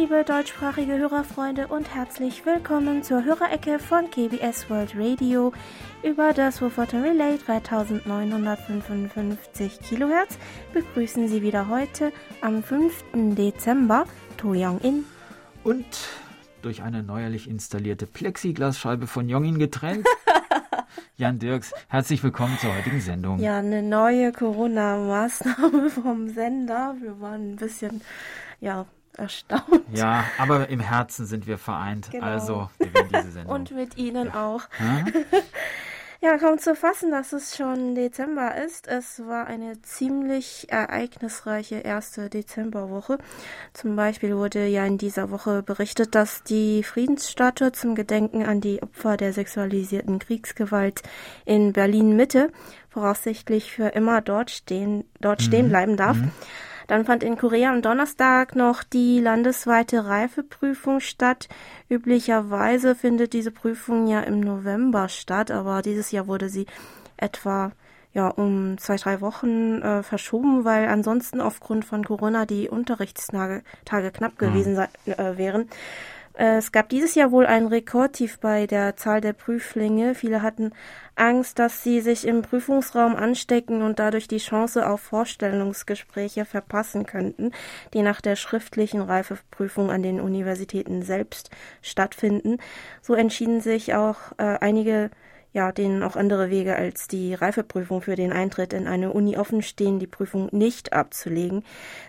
Liebe 0.00 0.24
deutschsprachige 0.24 0.96
Hörerfreunde 0.96 1.68
und 1.68 1.94
herzlich 1.94 2.46
willkommen 2.46 3.02
zur 3.02 3.22
Hörerecke 3.22 3.78
von 3.78 4.10
KBS 4.10 4.70
World 4.70 4.94
Radio 4.96 5.52
über 6.02 6.32
das 6.32 6.62
Wofforton 6.62 7.02
Relay 7.02 7.36
3955 7.36 9.78
kHz. 9.80 10.38
Begrüßen 10.72 11.28
Sie 11.28 11.42
wieder 11.42 11.68
heute 11.68 12.14
am 12.40 12.62
5. 12.62 13.04
Dezember 13.12 14.06
To 14.38 14.54
Young-in 14.54 15.04
und 15.64 15.84
durch 16.62 16.80
eine 16.80 17.02
neuerlich 17.02 17.46
installierte 17.46 18.06
Plexiglasscheibe 18.06 19.06
von 19.06 19.28
Jongin 19.28 19.58
getrennt. 19.58 20.06
Jan 21.16 21.38
Dirks, 21.38 21.74
herzlich 21.88 22.24
willkommen 22.24 22.56
zur 22.58 22.74
heutigen 22.74 23.02
Sendung. 23.02 23.38
Ja, 23.38 23.58
eine 23.58 23.82
neue 23.82 24.32
Corona-Maßnahme 24.32 25.90
vom 25.90 26.30
Sender. 26.30 26.96
Wir 27.02 27.20
waren 27.20 27.50
ein 27.50 27.56
bisschen, 27.56 28.00
ja, 28.60 28.86
erstaunt. 29.16 29.82
Ja, 29.92 30.24
aber 30.38 30.68
im 30.68 30.80
Herzen 30.80 31.26
sind 31.26 31.46
wir 31.46 31.58
vereint. 31.58 32.10
Genau. 32.10 32.26
Also, 32.26 32.70
diese 32.78 33.30
Sendung. 33.32 33.54
Und 33.54 33.70
mit 33.72 33.96
Ihnen 33.96 34.26
ja. 34.26 34.46
auch. 34.46 34.62
Ja, 36.22 36.36
kaum 36.36 36.58
zu 36.58 36.76
fassen, 36.76 37.10
dass 37.10 37.32
es 37.32 37.56
schon 37.56 37.94
Dezember 37.94 38.54
ist. 38.54 38.86
Es 38.86 39.26
war 39.26 39.46
eine 39.46 39.80
ziemlich 39.80 40.66
ereignisreiche 40.68 41.76
erste 41.76 42.28
Dezemberwoche. 42.28 43.16
Zum 43.72 43.96
Beispiel 43.96 44.36
wurde 44.36 44.66
ja 44.66 44.84
in 44.84 44.98
dieser 44.98 45.30
Woche 45.30 45.62
berichtet, 45.62 46.14
dass 46.14 46.42
die 46.42 46.82
Friedensstatue 46.82 47.72
zum 47.72 47.94
Gedenken 47.94 48.44
an 48.44 48.60
die 48.60 48.82
Opfer 48.82 49.16
der 49.16 49.32
sexualisierten 49.32 50.18
Kriegsgewalt 50.18 51.00
in 51.46 51.72
Berlin 51.72 52.14
Mitte 52.14 52.52
voraussichtlich 52.90 53.72
für 53.72 53.88
immer 53.88 54.20
dort 54.20 54.50
stehen, 54.50 55.04
dort 55.22 55.40
stehen 55.40 55.66
mhm. 55.66 55.70
bleiben 55.70 55.96
darf. 55.96 56.18
Mhm. 56.18 56.32
Dann 56.90 57.04
fand 57.04 57.22
in 57.22 57.36
Korea 57.36 57.70
am 57.70 57.82
Donnerstag 57.82 58.56
noch 58.56 58.82
die 58.82 59.20
landesweite 59.20 60.06
Reifeprüfung 60.06 60.98
statt. 60.98 61.48
Üblicherweise 61.88 62.96
findet 62.96 63.32
diese 63.32 63.52
Prüfung 63.52 64.08
ja 64.08 64.22
im 64.22 64.40
November 64.40 65.08
statt, 65.08 65.52
aber 65.52 65.82
dieses 65.82 66.10
Jahr 66.10 66.26
wurde 66.26 66.48
sie 66.48 66.66
etwa 67.16 67.70
ja 68.12 68.26
um 68.26 68.76
zwei, 68.78 68.96
drei 68.96 69.20
Wochen 69.20 69.80
äh, 69.82 70.02
verschoben, 70.02 70.64
weil 70.64 70.88
ansonsten 70.88 71.40
aufgrund 71.40 71.84
von 71.84 72.04
Corona 72.04 72.44
die 72.44 72.68
Unterrichtstage 72.68 73.62
Tage 73.84 74.10
knapp 74.10 74.32
mhm. 74.32 74.46
gewesen 74.48 74.74
sei, 74.74 74.88
äh, 75.06 75.38
wären. 75.38 75.68
Äh, 76.34 76.56
es 76.56 76.72
gab 76.72 76.88
dieses 76.88 77.14
Jahr 77.14 77.32
wohl 77.32 77.46
ein 77.46 77.66
Rekordtief 77.66 78.38
bei 78.38 78.66
der 78.66 78.96
Zahl 78.96 79.20
der 79.20 79.32
Prüflinge. 79.32 80.14
Viele 80.14 80.42
hatten 80.42 80.72
Angst, 81.16 81.58
dass 81.58 81.82
sie 81.82 82.00
sich 82.00 82.26
im 82.26 82.42
Prüfungsraum 82.42 83.16
anstecken 83.16 83.82
und 83.82 83.98
dadurch 83.98 84.28
die 84.28 84.38
Chance 84.38 84.88
auf 84.88 85.00
Vorstellungsgespräche 85.00 86.44
verpassen 86.44 87.04
könnten, 87.06 87.52
die 87.92 88.02
nach 88.02 88.20
der 88.20 88.36
schriftlichen 88.36 89.02
Reifeprüfung 89.02 89.90
an 89.90 90.02
den 90.02 90.20
Universitäten 90.20 91.02
selbst 91.02 91.50
stattfinden. 91.82 92.58
So 93.02 93.14
entschieden 93.14 93.60
sich 93.60 93.94
auch 93.94 94.16
äh, 94.38 94.58
einige 94.60 95.10
ja, 95.52 95.72
denen 95.72 96.02
auch 96.02 96.16
andere 96.16 96.50
Wege 96.50 96.76
als 96.76 97.08
die 97.08 97.34
Reifeprüfung 97.34 98.02
für 98.02 98.16
den 98.16 98.32
Eintritt 98.32 98.72
in 98.72 98.86
eine 98.86 99.12
Uni 99.12 99.36
offen 99.36 99.62
stehen, 99.62 99.98
die 99.98 100.06
Prüfung 100.06 100.48
nicht 100.52 100.92
abzulegen. 100.92 101.64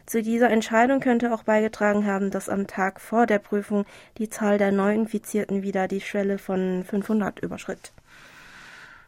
Zu 0.06 0.22
dieser 0.22 0.50
Entscheidung 0.50 1.00
könnte 1.00 1.34
auch 1.34 1.44
beigetragen 1.44 2.06
haben, 2.06 2.30
dass 2.30 2.50
am 2.50 2.68
Tag 2.68 3.02
vor 3.02 3.26
der 3.26 3.40
Prüfung 3.40 3.86
die 4.18 4.30
Zahl 4.30 4.58
der 4.58 4.72
Neuinfizierten 4.72 5.64
wieder 5.64 5.88
die 5.88 6.02
Schwelle 6.02 6.38
von 6.38 6.84
500 6.84 7.40
überschritt. 7.40 7.92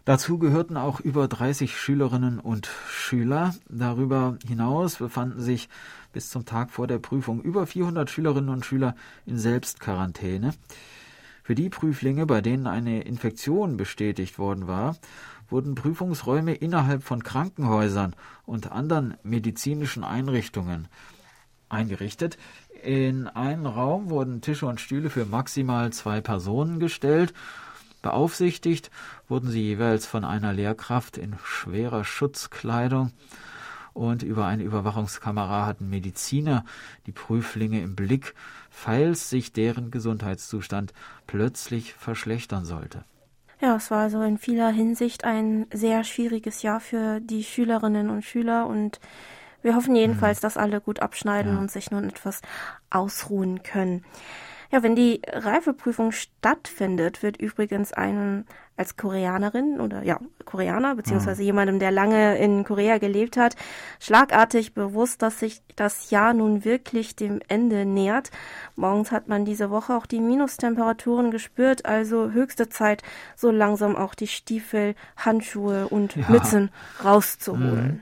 Dazu 0.06 0.38
gehörten 0.38 0.76
auch 0.76 1.00
über 1.00 1.30
30 1.30 1.78
Schülerinnen 1.78 2.40
und 2.40 2.70
Schüler. 2.90 3.56
Darüber 3.70 4.38
hinaus 4.46 4.98
befanden 4.98 5.40
sich 5.40 5.70
bis 6.12 6.30
zum 6.30 6.46
Tag 6.46 6.72
vor 6.72 6.88
der 6.88 7.00
Prüfung 7.00 7.42
über 7.42 7.66
400 7.66 8.10
Schülerinnen 8.10 8.50
und 8.50 8.66
Schüler 8.66 8.96
in 9.26 9.38
Selbstquarantäne. 9.38 10.54
Für 11.44 11.56
die 11.56 11.70
Prüflinge, 11.70 12.26
bei 12.26 12.40
denen 12.40 12.68
eine 12.68 13.02
Infektion 13.02 13.76
bestätigt 13.76 14.40
worden 14.40 14.66
war, 14.66 14.96
wurden 15.50 15.76
Prüfungsräume 15.76 16.54
innerhalb 16.54 17.04
von 17.04 17.22
Krankenhäusern 17.22 18.16
und 18.46 18.72
anderen 18.72 19.16
medizinischen 19.24 20.06
Einrichtungen 20.06 20.88
eingerichtet. 21.68 22.38
In 22.82 23.28
einen 23.28 23.66
Raum 23.66 24.10
wurden 24.10 24.40
Tische 24.40 24.68
und 24.68 24.80
Stühle 24.80 25.10
für 25.10 25.26
maximal 25.26 25.92
zwei 25.92 26.22
Personen 26.22 26.80
gestellt. 26.80 27.34
Beaufsichtigt 28.02 28.90
wurden 29.28 29.50
sie 29.50 29.62
jeweils 29.62 30.06
von 30.06 30.24
einer 30.24 30.54
Lehrkraft 30.54 31.18
in 31.18 31.36
schwerer 31.44 32.06
Schutzkleidung 32.06 33.12
und 33.94 34.24
über 34.24 34.46
eine 34.46 34.64
Überwachungskamera 34.64 35.66
hatten 35.66 35.90
Mediziner 35.90 36.66
die 37.06 37.12
Prüflinge 37.12 37.82
im 37.82 37.96
Blick, 37.96 38.34
falls 38.74 39.30
sich 39.30 39.54
deren 39.54 39.92
Gesundheitszustand 39.92 40.94
plötzlich 41.28 41.94
verschlechtern 41.94 42.66
sollte. 42.66 43.06
Ja, 43.62 43.76
es 43.76 43.92
war 43.92 44.00
also 44.00 44.22
in 44.24 44.38
vieler 44.38 44.72
Hinsicht 44.72 45.24
ein 45.24 45.68
sehr 45.72 46.04
schwieriges 46.04 46.64
Jahr 46.64 46.82
für 46.82 47.22
die 47.22 47.44
Schülerinnen 47.44 48.10
und 48.10 48.26
Schüler 48.26 48.68
und 48.68 49.00
wir 49.62 49.76
hoffen 49.76 49.96
jedenfalls, 49.96 50.40
mhm. 50.40 50.42
dass 50.42 50.58
alle 50.58 50.82
gut 50.82 51.00
abschneiden 51.00 51.54
ja. 51.54 51.60
und 51.60 51.72
sich 51.72 51.92
nun 51.92 52.10
etwas 52.10 52.42
ausruhen 52.90 53.64
können. 53.64 54.04
Ja, 54.72 54.82
wenn 54.82 54.96
die 54.96 55.22
Reifeprüfung 55.32 56.12
stattfindet, 56.12 57.22
wird 57.22 57.38
übrigens 57.38 57.94
einem 57.94 58.46
als 58.76 58.98
Koreanerin 58.98 59.80
oder 59.80 60.04
ja, 60.04 60.20
Koreaner, 60.46 60.96
beziehungsweise 60.96 61.42
mhm. 61.42 61.46
jemandem, 61.46 61.80
der 61.80 61.92
lange 61.92 62.38
in 62.38 62.64
Korea 62.64 62.98
gelebt 62.98 63.38
hat, 63.38 63.56
schlagartig 64.00 64.74
bewusst, 64.74 65.22
dass 65.22 65.40
sich 65.40 65.62
das 65.76 66.10
Jahr 66.10 66.34
nun 66.34 66.66
wirklich 66.66 67.16
dem 67.16 67.40
Ende 67.48 67.86
nähert. 67.86 68.32
Morgens 68.76 69.12
hat 69.12 69.28
man 69.28 69.46
diese 69.46 69.70
Woche 69.70 69.94
auch 69.94 70.06
die 70.06 70.20
Minustemperaturen 70.20 71.30
gespürt, 71.30 71.86
also 71.86 72.32
höchste 72.32 72.70
Zeit, 72.70 73.04
so 73.36 73.52
langsam 73.52 73.96
auch 73.96 74.16
die 74.16 74.28
Stiefel, 74.28 74.96
Handschuhe 75.18 75.88
und 75.88 76.16
ja. 76.16 76.26
Mützen 76.30 76.72
rauszuholen. 77.04 77.88
Mhm. 77.88 78.02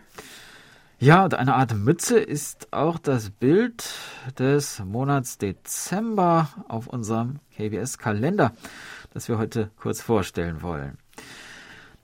Ja, 1.04 1.24
und 1.24 1.34
eine 1.34 1.56
Art 1.56 1.74
Mütze 1.74 2.20
ist 2.20 2.72
auch 2.72 3.00
das 3.00 3.32
Bild 3.32 3.84
des 4.38 4.84
Monats 4.86 5.40
Dezember 5.40 6.50
auf 6.68 6.86
unserem 6.86 7.40
KBS-Kalender, 7.58 8.52
das 9.14 9.28
wir 9.28 9.38
heute 9.38 9.70
kurz 9.78 10.02
vorstellen 10.02 10.62
wollen. 10.62 10.98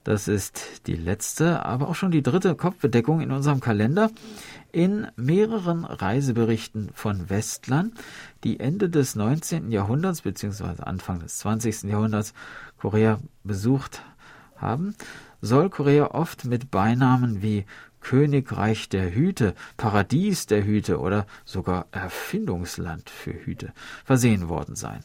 Das 0.04 0.26
ist 0.26 0.86
die 0.86 0.94
letzte, 0.94 1.66
aber 1.66 1.88
auch 1.88 1.94
schon 1.94 2.10
die 2.10 2.22
dritte 2.22 2.54
Kopfbedeckung 2.54 3.20
in 3.20 3.30
unserem 3.30 3.60
Kalender. 3.60 4.10
In 4.72 5.06
mehreren 5.16 5.84
Reiseberichten 5.84 6.90
von 6.94 7.28
Westlern, 7.28 7.92
die 8.42 8.58
Ende 8.60 8.88
des 8.88 9.16
19. 9.16 9.70
Jahrhunderts 9.70 10.22
bzw. 10.22 10.82
Anfang 10.82 11.20
des 11.20 11.38
20. 11.38 11.84
Jahrhunderts 11.84 12.32
Korea 12.78 13.18
besucht 13.44 14.02
haben, 14.56 14.94
soll 15.42 15.68
Korea 15.68 16.12
oft 16.12 16.44
mit 16.44 16.70
Beinamen 16.70 17.42
wie 17.42 17.66
Königreich 18.00 18.88
der 18.88 19.14
Hüte, 19.14 19.54
Paradies 19.76 20.46
der 20.46 20.64
Hüte 20.64 21.00
oder 21.00 21.26
sogar 21.44 21.86
Erfindungsland 21.90 23.10
für 23.10 23.32
Hüte 23.32 23.72
versehen 24.04 24.48
worden 24.48 24.76
sein. 24.76 25.02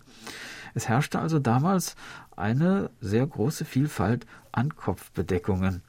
Es 0.73 0.87
herrschte 0.87 1.19
also 1.19 1.39
damals 1.39 1.95
eine 2.35 2.89
sehr 2.99 3.25
große 3.25 3.65
Vielfalt 3.65 4.25
an 4.51 4.75
Kopfbedeckungen. 4.75 5.81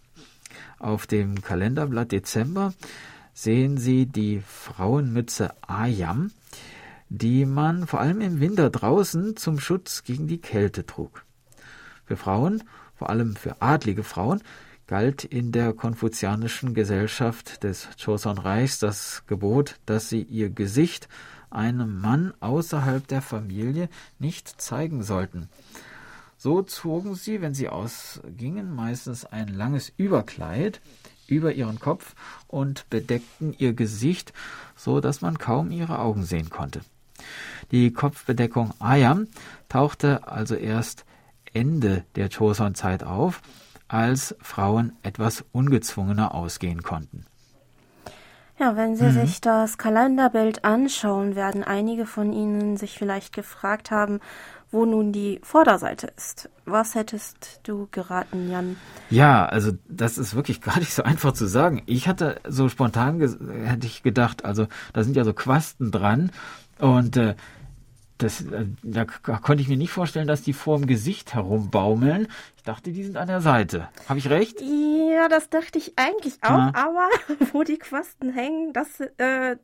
Auf 0.79 1.07
dem 1.07 1.43
Kalenderblatt 1.43 2.13
Dezember 2.13 2.75
sehen 3.33 3.79
Sie 3.79 4.07
die 4.07 4.43
Frauenmütze 4.47 5.53
Ayam, 5.63 6.31
die 7.09 7.45
man 7.47 7.87
vor 7.87 8.01
allem 8.01 8.21
im 8.21 8.41
Winter 8.41 8.71
draußen 8.71 9.37
zum 9.37 9.59
Schutz 9.59 10.05
gegen 10.05 10.27
die 10.27 10.41
Kälte 10.41 10.87
trug. 10.87 11.25
Für 12.05 12.17
Frauen, 12.17 12.63
vor 12.95 13.11
allem 13.11 13.37
für 13.37 13.61
adlige 13.61 14.05
Frauen, 14.05 14.43
galt 14.87 15.25
in 15.25 15.51
der 15.51 15.73
konfuzianischen 15.73 16.75
Gesellschaft 16.75 17.63
des 17.63 17.89
Joseon-Reichs 17.99 18.79
das 18.79 19.25
Gebot, 19.27 19.77
dass 19.87 20.09
sie 20.09 20.23
ihr 20.23 20.51
Gesicht 20.51 21.09
einem 21.55 22.01
Mann 22.01 22.33
außerhalb 22.41 23.07
der 23.07 23.23
Familie 23.23 23.89
nicht 24.19 24.61
zeigen 24.61 25.03
sollten. 25.03 25.49
So 26.37 26.63
zogen 26.63 27.15
sie, 27.15 27.41
wenn 27.41 27.55
sie 27.55 27.69
ausgingen, 27.69 28.75
meistens 28.75 29.25
ein 29.25 29.49
langes 29.49 29.93
Überkleid 29.97 30.81
über 31.27 31.53
ihren 31.53 31.81
Kopf 31.81 32.15
und 32.49 32.89
bedeckten 32.91 33.55
ihr 33.57 33.73
Gesicht, 33.73 34.33
so 34.77 35.01
dass 35.01 35.23
man 35.23 35.39
kaum 35.39 35.71
ihre 35.71 35.99
Augen 35.99 36.25
sehen 36.25 36.51
konnte. 36.51 36.81
Die 37.71 37.93
Kopfbedeckung 37.93 38.75
Ayam 38.79 39.29
tauchte 39.69 40.29
also 40.29 40.55
erst 40.55 41.05
Ende 41.53 42.05
der 42.17 42.29
Joseon-Zeit 42.29 43.05
auf 43.05 43.41
als 43.89 44.35
Frauen 44.41 44.93
etwas 45.03 45.45
ungezwungener 45.53 46.35
ausgehen 46.35 46.83
konnten. 46.83 47.27
Ja, 48.59 48.77
wenn 48.77 48.97
Sie 48.97 49.07
mhm. 49.07 49.13
sich 49.13 49.41
das 49.41 49.79
Kalenderbild 49.79 50.65
anschauen, 50.65 51.35
werden 51.35 51.65
einige 51.65 52.07
von 52.07 52.33
Ihnen 52.33 52.77
sich 52.77 52.97
vielleicht 52.97 53.35
gefragt 53.35 53.91
haben, 53.91 54.21
wo 54.71 54.85
nun 54.85 55.13
die 55.13 55.41
Vorderseite 55.43 56.13
ist. 56.17 56.51
Was 56.65 56.95
hättest 56.95 57.61
du 57.63 57.89
geraten, 57.91 58.51
Jan? 58.51 58.77
Ja, 59.11 59.47
also 59.47 59.73
das 59.89 60.19
ist 60.19 60.35
wirklich 60.35 60.61
gar 60.61 60.79
nicht 60.79 60.93
so 60.93 61.03
einfach 61.03 61.33
zu 61.33 61.47
sagen. 61.47 61.83
Ich 61.87 62.07
hatte 62.07 62.41
so 62.47 62.69
spontan 62.69 63.21
hätte 63.21 63.87
ich 63.87 64.03
gedacht, 64.03 64.45
also 64.45 64.67
da 64.93 65.03
sind 65.03 65.17
ja 65.17 65.25
so 65.25 65.33
Quasten 65.33 65.91
dran 65.91 66.31
und 66.79 67.17
äh, 67.17 67.35
das, 68.19 68.43
äh, 68.43 68.67
da 68.83 69.05
konnte 69.05 69.63
ich 69.63 69.69
mir 69.69 69.77
nicht 69.77 69.91
vorstellen, 69.91 70.29
dass 70.29 70.43
die 70.43 70.53
vor 70.53 70.79
dem 70.79 70.87
Gesicht 70.87 71.35
herumbaumeln. 71.35 72.29
Ich 72.57 72.63
dachte, 72.63 72.93
die 72.93 73.03
sind 73.03 73.17
an 73.17 73.27
der 73.27 73.41
Seite. 73.41 73.89
Habe 74.09 74.19
ich 74.19 74.31
recht? 74.31 74.61
Ja, 74.61 75.29
das 75.29 75.51
dachte 75.51 75.79
ich 75.79 75.95
eigentlich 75.97 76.39
auch, 76.43 76.51
ja. 76.51 76.73
aber 76.75 77.09
wo 77.53 77.65
die 77.65 77.79
Quasten 77.79 78.33
hängen, 78.33 78.73
das, 78.73 79.01
äh, 79.01 79.57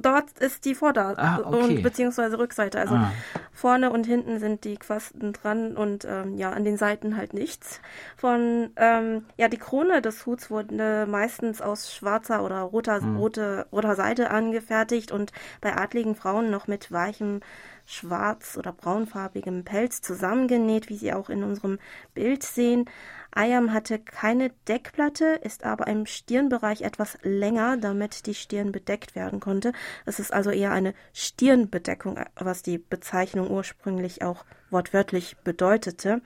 dort 0.00 0.30
ist 0.38 0.64
die 0.64 0.74
Vorder- 0.74 1.18
ah, 1.18 1.40
okay. 1.44 1.76
und 1.76 1.82
beziehungsweise 1.82 2.38
Rückseite. 2.38 2.78
Also 2.78 2.94
ah. 2.94 3.12
Vorne 3.58 3.90
und 3.90 4.06
hinten 4.06 4.38
sind 4.38 4.64
die 4.64 4.76
Quasten 4.76 5.32
dran 5.32 5.76
und 5.76 6.04
ähm, 6.04 6.36
ja, 6.36 6.50
an 6.52 6.64
den 6.64 6.76
Seiten 6.76 7.16
halt 7.16 7.34
nichts. 7.34 7.80
Von 8.16 8.70
ähm, 8.76 9.24
ja, 9.36 9.48
die 9.48 9.58
Krone 9.58 10.00
des 10.00 10.26
Huts 10.26 10.48
wurde 10.48 11.06
meistens 11.06 11.60
aus 11.60 11.92
schwarzer 11.92 12.44
oder 12.44 12.60
roter, 12.60 13.00
hm. 13.00 13.16
rote, 13.16 13.66
roter 13.72 13.96
Seide 13.96 14.30
angefertigt 14.30 15.10
und 15.10 15.32
bei 15.60 15.76
adligen 15.76 16.14
Frauen 16.14 16.50
noch 16.50 16.68
mit 16.68 16.92
weichem 16.92 17.40
schwarz- 17.84 18.56
oder 18.56 18.70
braunfarbigem 18.70 19.64
Pelz 19.64 20.02
zusammengenäht, 20.02 20.88
wie 20.88 20.96
Sie 20.96 21.12
auch 21.12 21.28
in 21.28 21.42
unserem 21.42 21.78
Bild 22.14 22.44
sehen. 22.44 22.84
Ayam 23.30 23.72
hatte 23.72 23.98
keine 23.98 24.50
Deckplatte, 24.66 25.40
ist 25.42 25.64
aber 25.64 25.86
im 25.86 26.06
Stirnbereich 26.06 26.82
etwas 26.82 27.18
länger, 27.22 27.76
damit 27.76 28.26
die 28.26 28.34
Stirn 28.34 28.72
bedeckt 28.72 29.14
werden 29.14 29.40
konnte. 29.40 29.72
Es 30.06 30.18
ist 30.18 30.32
also 30.32 30.50
eher 30.50 30.72
eine 30.72 30.94
Stirnbedeckung, 31.12 32.18
was 32.36 32.62
die 32.62 32.78
Bezeichnung 32.78 33.50
ursprünglich 33.50 34.22
auch 34.22 34.44
wortwörtlich 34.70 35.36
bedeutete. 35.44 36.20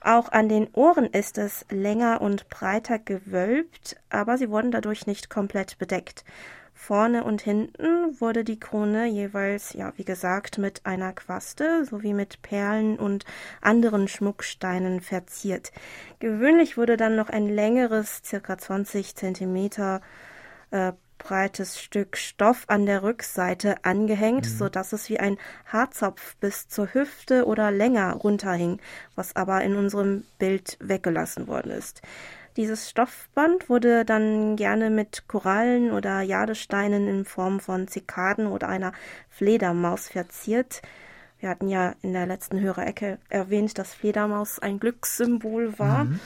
Auch 0.00 0.30
an 0.32 0.50
den 0.50 0.68
Ohren 0.74 1.06
ist 1.06 1.38
es 1.38 1.64
länger 1.70 2.20
und 2.20 2.48
breiter 2.50 2.98
gewölbt, 2.98 3.96
aber 4.10 4.36
sie 4.36 4.50
wurden 4.50 4.70
dadurch 4.70 5.06
nicht 5.06 5.30
komplett 5.30 5.78
bedeckt. 5.78 6.24
Vorne 6.74 7.24
und 7.24 7.40
hinten 7.40 8.20
wurde 8.20 8.44
die 8.44 8.60
Krone 8.60 9.06
jeweils, 9.06 9.72
ja, 9.72 9.92
wie 9.96 10.04
gesagt, 10.04 10.58
mit 10.58 10.84
einer 10.84 11.12
Quaste 11.12 11.84
sowie 11.84 12.12
mit 12.12 12.42
Perlen 12.42 12.98
und 12.98 13.24
anderen 13.60 14.08
Schmucksteinen 14.08 15.00
verziert. 15.00 15.72
Gewöhnlich 16.18 16.76
wurde 16.76 16.96
dann 16.96 17.16
noch 17.16 17.30
ein 17.30 17.48
längeres, 17.48 18.22
circa 18.24 18.58
20 18.58 19.14
Zentimeter 19.14 20.02
äh, 20.72 20.92
breites 21.18 21.80
Stück 21.80 22.16
Stoff 22.16 22.64
an 22.66 22.86
der 22.86 23.02
Rückseite 23.02 23.84
angehängt, 23.84 24.44
mhm. 24.44 24.50
so 24.50 24.68
dass 24.68 24.92
es 24.92 25.08
wie 25.08 25.18
ein 25.18 25.38
Haarzopf 25.66 26.36
bis 26.36 26.68
zur 26.68 26.92
Hüfte 26.92 27.46
oder 27.46 27.70
länger 27.70 28.12
runterhing, 28.12 28.80
was 29.14 29.34
aber 29.34 29.62
in 29.62 29.76
unserem 29.76 30.24
Bild 30.38 30.76
weggelassen 30.80 31.46
worden 31.46 31.70
ist. 31.70 32.02
Dieses 32.56 32.88
Stoffband 32.88 33.68
wurde 33.68 34.04
dann 34.04 34.54
gerne 34.56 34.90
mit 34.90 35.26
Korallen 35.26 35.90
oder 35.90 36.20
Jadesteinen 36.20 37.08
in 37.08 37.24
Form 37.24 37.58
von 37.58 37.88
Zikaden 37.88 38.46
oder 38.46 38.68
einer 38.68 38.92
Fledermaus 39.28 40.08
verziert. 40.08 40.80
Wir 41.40 41.48
hatten 41.48 41.68
ja 41.68 41.94
in 42.02 42.12
der 42.12 42.26
letzten 42.26 42.60
Hörerecke 42.60 43.18
erwähnt, 43.28 43.76
dass 43.76 43.92
Fledermaus 43.92 44.60
ein 44.60 44.78
Glückssymbol 44.78 45.78
war. 45.78 46.04
Mhm. 46.04 46.20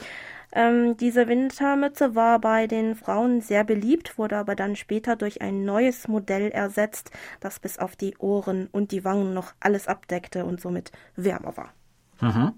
Ähm, 0.51 0.97
diese 0.97 1.27
Wintermütze 1.27 2.15
war 2.15 2.39
bei 2.39 2.67
den 2.67 2.95
Frauen 2.95 3.41
sehr 3.41 3.63
beliebt, 3.63 4.17
wurde 4.17 4.37
aber 4.37 4.55
dann 4.55 4.75
später 4.75 5.15
durch 5.15 5.41
ein 5.41 5.63
neues 5.63 6.07
Modell 6.07 6.49
ersetzt, 6.51 7.11
das 7.39 7.59
bis 7.59 7.77
auf 7.77 7.95
die 7.95 8.17
Ohren 8.17 8.67
und 8.71 8.91
die 8.91 9.03
Wangen 9.03 9.33
noch 9.33 9.53
alles 9.59 9.87
abdeckte 9.87 10.45
und 10.45 10.61
somit 10.61 10.91
wärmer 11.15 11.57
war. 11.57 11.73
Mhm. 12.21 12.53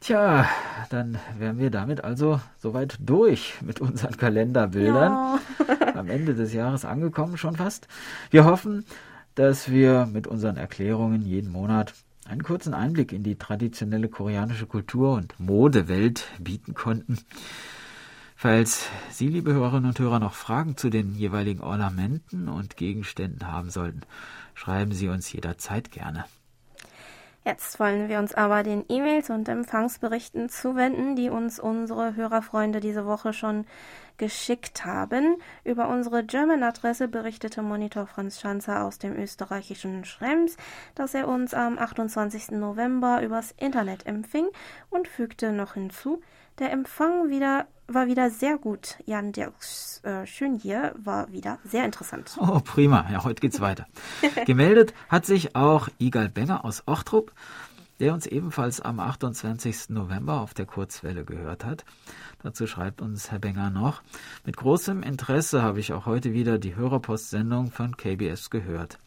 Tja, 0.00 0.46
dann 0.90 1.18
wären 1.38 1.58
wir 1.58 1.70
damit 1.70 2.04
also 2.04 2.40
soweit 2.58 2.98
durch 3.00 3.54
mit 3.62 3.80
unseren 3.80 4.16
Kalenderbildern. 4.18 5.12
Ja. 5.12 5.38
Am 5.94 6.08
Ende 6.08 6.34
des 6.34 6.52
Jahres 6.52 6.84
angekommen 6.84 7.38
schon 7.38 7.56
fast. 7.56 7.88
Wir 8.30 8.44
hoffen, 8.44 8.84
dass 9.34 9.70
wir 9.70 10.06
mit 10.06 10.26
unseren 10.26 10.56
Erklärungen 10.56 11.22
jeden 11.22 11.50
Monat 11.50 11.94
einen 12.28 12.42
kurzen 12.42 12.74
Einblick 12.74 13.12
in 13.12 13.22
die 13.22 13.36
traditionelle 13.36 14.08
koreanische 14.08 14.66
Kultur 14.66 15.14
und 15.14 15.38
Modewelt 15.38 16.24
bieten 16.38 16.74
konnten. 16.74 17.18
Falls 18.34 18.88
Sie, 19.10 19.28
liebe 19.28 19.54
Hörerinnen 19.54 19.88
und 19.88 19.98
Hörer, 19.98 20.18
noch 20.18 20.34
Fragen 20.34 20.76
zu 20.76 20.90
den 20.90 21.14
jeweiligen 21.14 21.62
Ornamenten 21.62 22.48
und 22.48 22.76
Gegenständen 22.76 23.50
haben 23.50 23.70
sollten, 23.70 24.02
schreiben 24.54 24.92
Sie 24.92 25.08
uns 25.08 25.32
jederzeit 25.32 25.90
gerne. 25.90 26.24
Jetzt 27.46 27.78
wollen 27.78 28.08
wir 28.08 28.18
uns 28.18 28.34
aber 28.34 28.64
den 28.64 28.84
E-Mails 28.88 29.30
und 29.30 29.48
Empfangsberichten 29.48 30.48
zuwenden, 30.48 31.14
die 31.14 31.30
uns 31.30 31.60
unsere 31.60 32.16
Hörerfreunde 32.16 32.80
diese 32.80 33.06
Woche 33.06 33.32
schon 33.32 33.66
geschickt 34.16 34.84
haben. 34.84 35.36
Über 35.62 35.88
unsere 35.88 36.24
German-Adresse 36.24 37.06
berichtete 37.06 37.62
Monitor 37.62 38.08
Franz 38.08 38.40
Schanzer 38.40 38.82
aus 38.82 38.98
dem 38.98 39.14
österreichischen 39.14 40.04
Schrems, 40.04 40.56
dass 40.96 41.14
er 41.14 41.28
uns 41.28 41.54
am 41.54 41.78
28. 41.78 42.50
November 42.50 43.22
übers 43.22 43.54
Internet 43.56 44.06
empfing 44.06 44.48
und 44.90 45.06
fügte 45.06 45.52
noch 45.52 45.74
hinzu, 45.74 46.20
der 46.58 46.72
Empfang 46.72 47.28
wieder, 47.28 47.68
war 47.88 48.06
wieder 48.06 48.30
sehr 48.30 48.58
gut. 48.58 48.96
Jan 49.06 49.32
Dirks 49.32 50.00
äh, 50.04 50.26
schön 50.26 50.58
hier 50.58 50.94
war 50.96 51.32
wieder 51.32 51.58
sehr 51.64 51.84
interessant. 51.84 52.36
Oh, 52.40 52.60
prima. 52.60 53.06
Ja, 53.10 53.24
heute 53.24 53.40
geht's 53.40 53.60
weiter. 53.60 53.86
Gemeldet 54.46 54.94
hat 55.08 55.26
sich 55.26 55.56
auch 55.56 55.88
Igal 55.98 56.28
Benger 56.28 56.64
aus 56.64 56.82
Ochtrup, 56.86 57.32
der 58.00 58.12
uns 58.12 58.26
ebenfalls 58.26 58.80
am 58.80 59.00
28. 59.00 59.90
November 59.90 60.40
auf 60.40 60.54
der 60.54 60.66
Kurzwelle 60.66 61.24
gehört 61.24 61.64
hat. 61.64 61.84
Dazu 62.42 62.66
schreibt 62.66 63.00
uns 63.00 63.30
Herr 63.30 63.38
Benger 63.38 63.70
noch, 63.70 64.02
mit 64.44 64.56
großem 64.56 65.02
Interesse 65.02 65.62
habe 65.62 65.80
ich 65.80 65.92
auch 65.92 66.06
heute 66.06 66.32
wieder 66.32 66.58
die 66.58 66.76
Hörerpostsendung 66.76 67.70
von 67.70 67.96
KBS 67.96 68.50
gehört. 68.50 68.98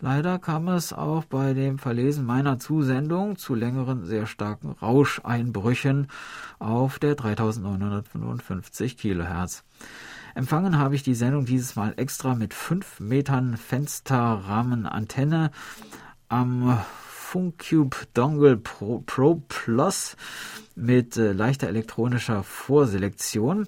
Leider 0.00 0.38
kam 0.38 0.68
es 0.68 0.92
auch 0.92 1.24
bei 1.24 1.54
dem 1.54 1.78
Verlesen 1.78 2.26
meiner 2.26 2.58
Zusendung 2.58 3.36
zu 3.36 3.54
längeren, 3.54 4.04
sehr 4.04 4.26
starken 4.26 4.72
Rauscheinbrüchen 4.72 6.08
auf 6.58 6.98
der 6.98 7.14
3955 7.14 8.98
Kilohertz. 8.98 9.64
Empfangen 10.34 10.78
habe 10.78 10.94
ich 10.94 11.02
die 11.02 11.14
Sendung 11.14 11.46
dieses 11.46 11.76
Mal 11.76 11.94
extra 11.96 12.34
mit 12.34 12.52
5 12.52 13.00
Metern 13.00 13.56
Fensterrahmenantenne 13.56 15.50
am 16.28 16.78
Funcube 17.26 17.96
Dongle 18.12 18.58
Pro, 18.58 19.02
Pro 19.06 19.42
Plus 19.48 20.14
mit 20.74 21.16
äh, 21.16 21.32
leichter 21.32 21.68
elektronischer 21.68 22.42
Vorselektion. 22.42 23.66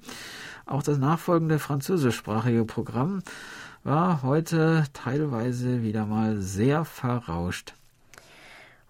Auch 0.66 0.82
das 0.82 0.98
nachfolgende 0.98 1.58
französischsprachige 1.58 2.66
Programm 2.66 3.22
war 3.84 4.22
heute 4.22 4.84
teilweise 4.92 5.82
wieder 5.82 6.06
mal 6.06 6.36
sehr 6.36 6.84
verrauscht. 6.84 7.74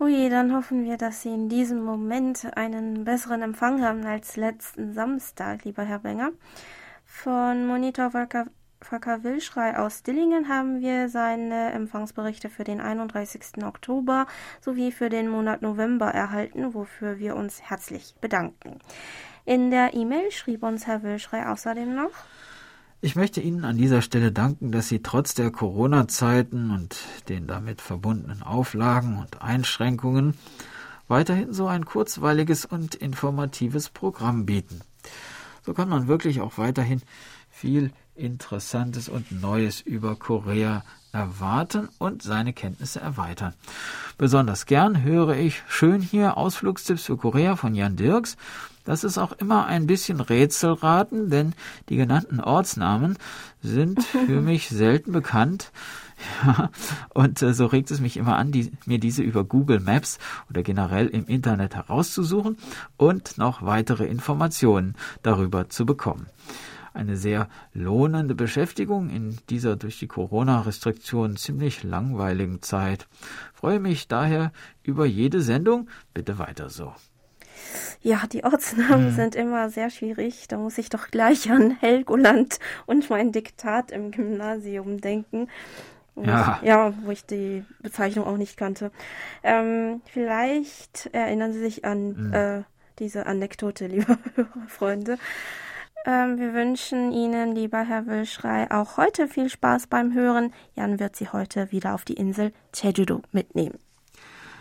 Ui, 0.01 0.29
dann 0.31 0.55
hoffen 0.55 0.85
wir, 0.85 0.97
dass 0.97 1.23
Sie 1.23 1.29
in 1.29 1.49
diesem 1.49 1.83
Moment 1.83 2.47
einen 2.57 3.05
besseren 3.05 3.43
Empfang 3.43 3.83
haben 3.83 4.05
als 4.07 4.37
letzten 4.37 4.93
Samstag, 4.93 5.65
lieber 5.65 5.83
Herr 5.83 5.99
Benger. 5.99 6.31
Von 7.05 7.67
Monitor 7.67 8.11
Volker 8.11 9.25
Wilschrei 9.25 9.77
aus 9.77 10.05
Dillingen 10.05 10.49
haben 10.49 10.81
wir 10.81 11.09
seine 11.09 11.73
Empfangsberichte 11.73 12.49
für 12.49 12.63
den 12.63 12.81
31. 12.81 13.65
Oktober 13.65 14.27
sowie 14.61 14.93
für 14.93 15.09
den 15.09 15.29
Monat 15.29 15.63
November 15.63 16.11
erhalten, 16.11 16.75
wofür 16.75 17.19
wir 17.19 17.35
uns 17.35 17.61
herzlich 17.63 18.15
bedanken. 18.21 18.79
In 19.45 19.71
der 19.73 19.95
E-Mail 19.95 20.31
schrieb 20.31 20.63
uns 20.63 20.87
Herr 20.87 21.03
Wilschrei 21.03 21.49
außerdem 21.49 21.93
noch, 21.93 22.13
ich 23.01 23.15
möchte 23.15 23.41
Ihnen 23.41 23.65
an 23.65 23.77
dieser 23.77 24.03
Stelle 24.03 24.33
danken, 24.33 24.73
dass 24.73 24.89
Sie 24.89 25.03
trotz 25.03 25.35
der 25.35 25.51
Corona-Zeiten 25.51 26.71
und 26.71 26.97
den 27.29 27.47
damit 27.47 27.81
verbundenen 27.81 28.43
Auflagen 28.43 29.19
und 29.19 29.41
Einschränkungen 29.41 30.35
weiterhin 31.07 31.53
so 31.53 31.69
ein 31.69 31.85
kurzweiliges 31.85 32.65
und 32.65 32.95
informatives 32.95 33.89
Programm 33.89 34.47
bieten. 34.47 34.81
So 35.65 35.75
kann 35.75 35.89
man 35.89 36.09
wirklich 36.09 36.41
auch 36.41 36.59
weiterhin 36.59 37.03
viel 37.51 37.93
Interessantes 38.15 39.09
und 39.09 39.31
Neues 39.31 39.81
über 39.81 40.17
Korea 40.17 40.83
erwarten 41.13 41.89
und 41.99 42.23
seine 42.23 42.53
Kenntnisse 42.53 43.01
erweitern. 43.01 43.55
Besonders 44.19 44.67
gern 44.67 45.03
höre 45.03 45.37
ich 45.37 45.63
schön 45.69 46.01
hier 46.03 46.37
Ausflugstipps 46.37 47.05
für 47.05 47.17
Korea 47.17 47.57
von 47.57 47.75
Jan 47.75 47.97
Dirks 47.97 48.37
das 48.89 49.05
ist 49.05 49.19
auch 49.19 49.33
immer 49.33 49.67
ein 49.67 49.87
bisschen 49.87 50.19
Rätselraten, 50.19 51.29
denn 51.29 51.53
die 51.91 51.97
genannten 51.97 52.41
Ortsnamen 52.41 53.19
sind 53.61 54.03
für 54.03 54.41
mich 54.41 54.71
selten 54.71 55.13
bekannt. 55.13 55.73
Ja, 56.43 56.71
und 57.13 57.43
äh, 57.43 57.53
so 57.53 57.67
regt 57.67 57.91
es 57.91 58.01
mich 58.01 58.17
immer 58.17 58.39
an, 58.39 58.51
die, 58.51 58.73
mir 58.87 58.99
diese 58.99 59.23
über 59.23 59.45
Google 59.45 59.81
Maps 59.81 60.19
oder 60.49 60.63
generell 60.63 61.07
im 61.09 61.27
Internet 61.27 61.77
herauszusuchen 61.77 62.57
und 62.97 63.37
noch 63.37 63.61
weitere 63.61 64.07
Informationen 64.07 64.95
darüber 65.23 65.69
zu 65.69 65.85
bekommen. 65.85 66.27
eine 66.95 67.19
sehr 67.19 67.51
lohnende 67.75 68.35
Beschäftigung 68.35 69.11
in 69.11 69.37
dieser 69.51 69.77
durch 69.77 69.99
die 69.99 70.09
Corona-Restriktionen 70.09 71.37
ziemlich 71.37 71.83
langweiligen 71.83 72.63
Zeit. 72.63 73.07
Freue 73.53 73.81
mich 73.81 74.09
daher 74.09 74.51
über 74.83 75.05
jede 75.05 75.43
Sendung. 75.43 75.91
Bitte 76.15 76.39
weiter 76.39 76.71
so. 76.71 76.95
Ja, 78.01 78.23
die 78.33 78.45
Ortsnamen 78.45 79.09
hm. 79.09 79.15
sind 79.15 79.35
immer 79.35 79.71
sehr 79.71 79.91
schwierig. 79.91 80.49
Da 80.49 80.59
muss 80.59 80.79
ich 80.79 80.89
doch 80.89 81.09
gleich 81.09 81.51
an 81.51 81.71
Helgoland 81.71 82.59
und 82.87 83.09
mein 83.11 83.33
Diktat 83.33 83.91
im 83.91 84.11
Gymnasium 84.11 85.01
denken. 85.01 85.49
Ja. 86.17 86.59
ja, 86.63 86.93
wo 87.05 87.13
ich 87.13 87.27
die 87.27 87.65
Bezeichnung 87.81 88.27
auch 88.27 88.37
nicht 88.37 88.57
kannte. 88.57 88.91
Ähm, 89.43 90.03
vielleicht 90.13 91.09
erinnern 91.13 91.53
Sie 91.53 91.61
sich 91.61 91.85
an 91.85 92.17
hm. 92.17 92.33
äh, 92.33 92.63
diese 92.99 93.27
Anekdote, 93.27 93.87
liebe 93.89 94.19
Freunde. 94.67 95.19
Ähm, 96.07 96.39
wir 96.39 96.55
wünschen 96.55 97.13
Ihnen, 97.13 97.55
lieber 97.55 97.83
Herr 97.83 98.07
Wilschrei, 98.07 98.71
auch 98.71 98.97
heute 98.97 99.29
viel 99.29 99.49
Spaß 99.49 99.89
beim 99.89 100.15
Hören. 100.15 100.53
Jan 100.75 101.01
wird 101.01 101.17
Sie 101.17 101.29
heute 101.29 101.71
wieder 101.73 101.95
auf 101.95 102.05
die 102.05 102.15
Insel 102.15 102.53
Jeju 102.75 103.21
mitnehmen. 103.33 103.79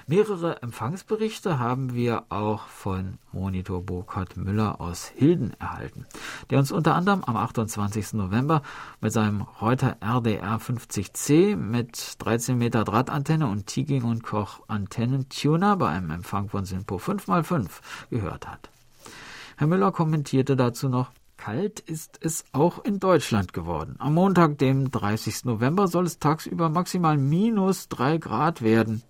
Mehrere 0.09 0.61
Empfangsberichte 0.61 1.59
haben 1.59 1.93
wir 1.93 2.23
auch 2.29 2.67
von 2.67 3.17
Monitor 3.33 3.81
Burkhard 3.81 4.37
Müller 4.37 4.79
aus 4.79 5.09
Hilden 5.09 5.51
erhalten, 5.59 6.05
der 6.49 6.59
uns 6.59 6.71
unter 6.71 6.95
anderem 6.95 7.25
am 7.25 7.35
28. 7.35 8.13
November 8.13 8.61
mit 9.01 9.11
seinem 9.11 9.41
Reuter 9.41 9.97
RDR 9.99 10.61
50C 10.61 11.57
mit 11.57 12.15
13 12.19 12.57
Meter 12.57 12.85
Drahtantenne 12.85 13.47
und 13.47 13.67
Tieging 13.67 14.05
und 14.05 14.23
Koch 14.23 14.61
Antennentuner 14.69 15.75
bei 15.75 15.89
einem 15.89 16.11
Empfang 16.11 16.47
von 16.47 16.63
Sinpo 16.63 16.95
5x5 16.95 17.67
gehört 18.09 18.47
hat. 18.47 18.69
Herr 19.57 19.67
Müller 19.67 19.91
kommentierte 19.91 20.55
dazu 20.55 20.87
noch, 20.87 21.11
Kalt 21.35 21.81
ist 21.81 22.17
es 22.21 22.45
auch 22.53 22.81
in 22.85 23.01
Deutschland 23.01 23.51
geworden. 23.51 23.95
Am 23.99 24.13
Montag, 24.13 24.57
dem 24.57 24.89
30. 24.89 25.43
November, 25.43 25.89
soll 25.89 26.05
es 26.05 26.19
tagsüber 26.19 26.69
maximal 26.69 27.17
minus 27.17 27.89
drei 27.89 28.17
Grad 28.19 28.61
werden. 28.61 29.03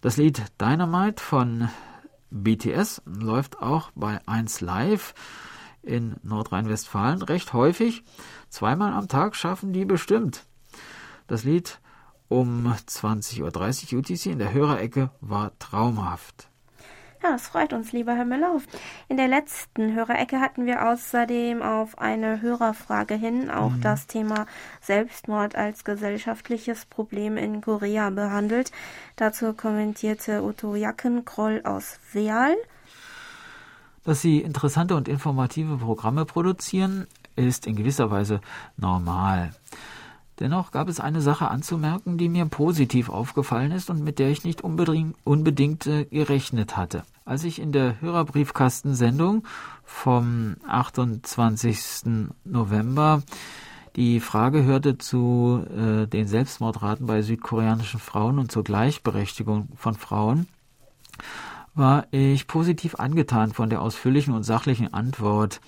Das 0.00 0.16
Lied 0.16 0.42
Dynamite 0.58 1.22
von 1.22 1.68
BTS 2.30 3.02
läuft 3.04 3.60
auch 3.60 3.90
bei 3.94 4.18
1 4.26 4.62
Live 4.62 5.12
in 5.82 6.16
Nordrhein-Westfalen 6.22 7.20
recht 7.20 7.52
häufig. 7.52 8.02
Zweimal 8.48 8.94
am 8.94 9.08
Tag 9.08 9.36
schaffen 9.36 9.74
die 9.74 9.84
bestimmt. 9.84 10.46
Das 11.26 11.44
Lied 11.44 11.80
um 12.28 12.66
20.30 12.66 13.92
Uhr 13.92 13.98
UTC 13.98 14.26
in 14.26 14.38
der 14.38 14.54
Hörerecke 14.54 15.10
war 15.20 15.58
traumhaft. 15.58 16.49
Ja, 17.22 17.32
das 17.32 17.48
freut 17.48 17.74
uns, 17.74 17.92
lieber 17.92 18.14
Herr 18.14 18.24
Müller. 18.24 18.56
In 19.08 19.18
der 19.18 19.28
letzten 19.28 19.94
Hörerecke 19.94 20.40
hatten 20.40 20.64
wir 20.64 20.88
außerdem 20.88 21.60
auf 21.60 21.98
eine 21.98 22.40
Hörerfrage 22.40 23.14
hin 23.14 23.50
auch 23.50 23.72
mhm. 23.72 23.82
das 23.82 24.06
Thema 24.06 24.46
Selbstmord 24.80 25.54
als 25.54 25.84
gesellschaftliches 25.84 26.86
Problem 26.86 27.36
in 27.36 27.60
Korea 27.60 28.08
behandelt. 28.08 28.72
Dazu 29.16 29.52
kommentierte 29.52 30.42
Otto 30.42 30.74
Jackenkroll 30.74 31.60
aus 31.64 32.00
Weal. 32.12 32.56
Dass 34.04 34.22
Sie 34.22 34.38
interessante 34.38 34.96
und 34.96 35.06
informative 35.06 35.76
Programme 35.76 36.24
produzieren, 36.24 37.06
ist 37.36 37.66
in 37.66 37.76
gewisser 37.76 38.10
Weise 38.10 38.40
normal. 38.78 39.52
Dennoch 40.40 40.70
gab 40.70 40.88
es 40.88 41.00
eine 41.00 41.20
Sache 41.20 41.48
anzumerken, 41.48 42.16
die 42.16 42.30
mir 42.30 42.46
positiv 42.46 43.10
aufgefallen 43.10 43.72
ist 43.72 43.90
und 43.90 44.02
mit 44.02 44.18
der 44.18 44.30
ich 44.30 44.42
nicht 44.42 44.62
unbedingt, 44.62 45.14
unbedingt 45.22 45.86
äh, 45.86 46.06
gerechnet 46.06 46.78
hatte. 46.78 47.02
Als 47.26 47.44
ich 47.44 47.60
in 47.60 47.72
der 47.72 48.00
Hörerbriefkastensendung 48.00 49.44
vom 49.84 50.56
28. 50.66 52.32
November 52.44 53.22
die 53.96 54.20
Frage 54.20 54.64
hörte 54.64 54.96
zu 54.96 55.64
äh, 55.76 56.06
den 56.06 56.26
Selbstmordraten 56.26 57.06
bei 57.06 57.20
südkoreanischen 57.20 58.00
Frauen 58.00 58.38
und 58.38 58.50
zur 58.50 58.64
Gleichberechtigung 58.64 59.68
von 59.76 59.94
Frauen, 59.94 60.46
war 61.74 62.06
ich 62.12 62.46
positiv 62.46 62.96
angetan 62.96 63.52
von 63.52 63.68
der 63.68 63.82
ausführlichen 63.82 64.34
und 64.34 64.44
sachlichen 64.44 64.92
Antwort. 64.92 65.60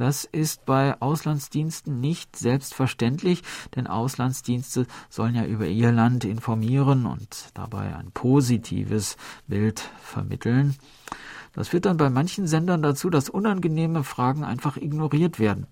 Das 0.00 0.24
ist 0.24 0.64
bei 0.64 0.98
Auslandsdiensten 0.98 2.00
nicht 2.00 2.34
selbstverständlich, 2.34 3.42
denn 3.76 3.86
Auslandsdienste 3.86 4.86
sollen 5.10 5.34
ja 5.34 5.44
über 5.44 5.66
ihr 5.66 5.92
Land 5.92 6.24
informieren 6.24 7.04
und 7.04 7.50
dabei 7.52 7.94
ein 7.94 8.10
positives 8.10 9.18
Bild 9.46 9.90
vermitteln. 10.00 10.74
Das 11.52 11.68
führt 11.68 11.84
dann 11.84 11.98
bei 11.98 12.08
manchen 12.08 12.46
Sendern 12.46 12.80
dazu, 12.80 13.10
dass 13.10 13.28
unangenehme 13.28 14.02
Fragen 14.02 14.42
einfach 14.42 14.78
ignoriert 14.78 15.38
werden. 15.38 15.66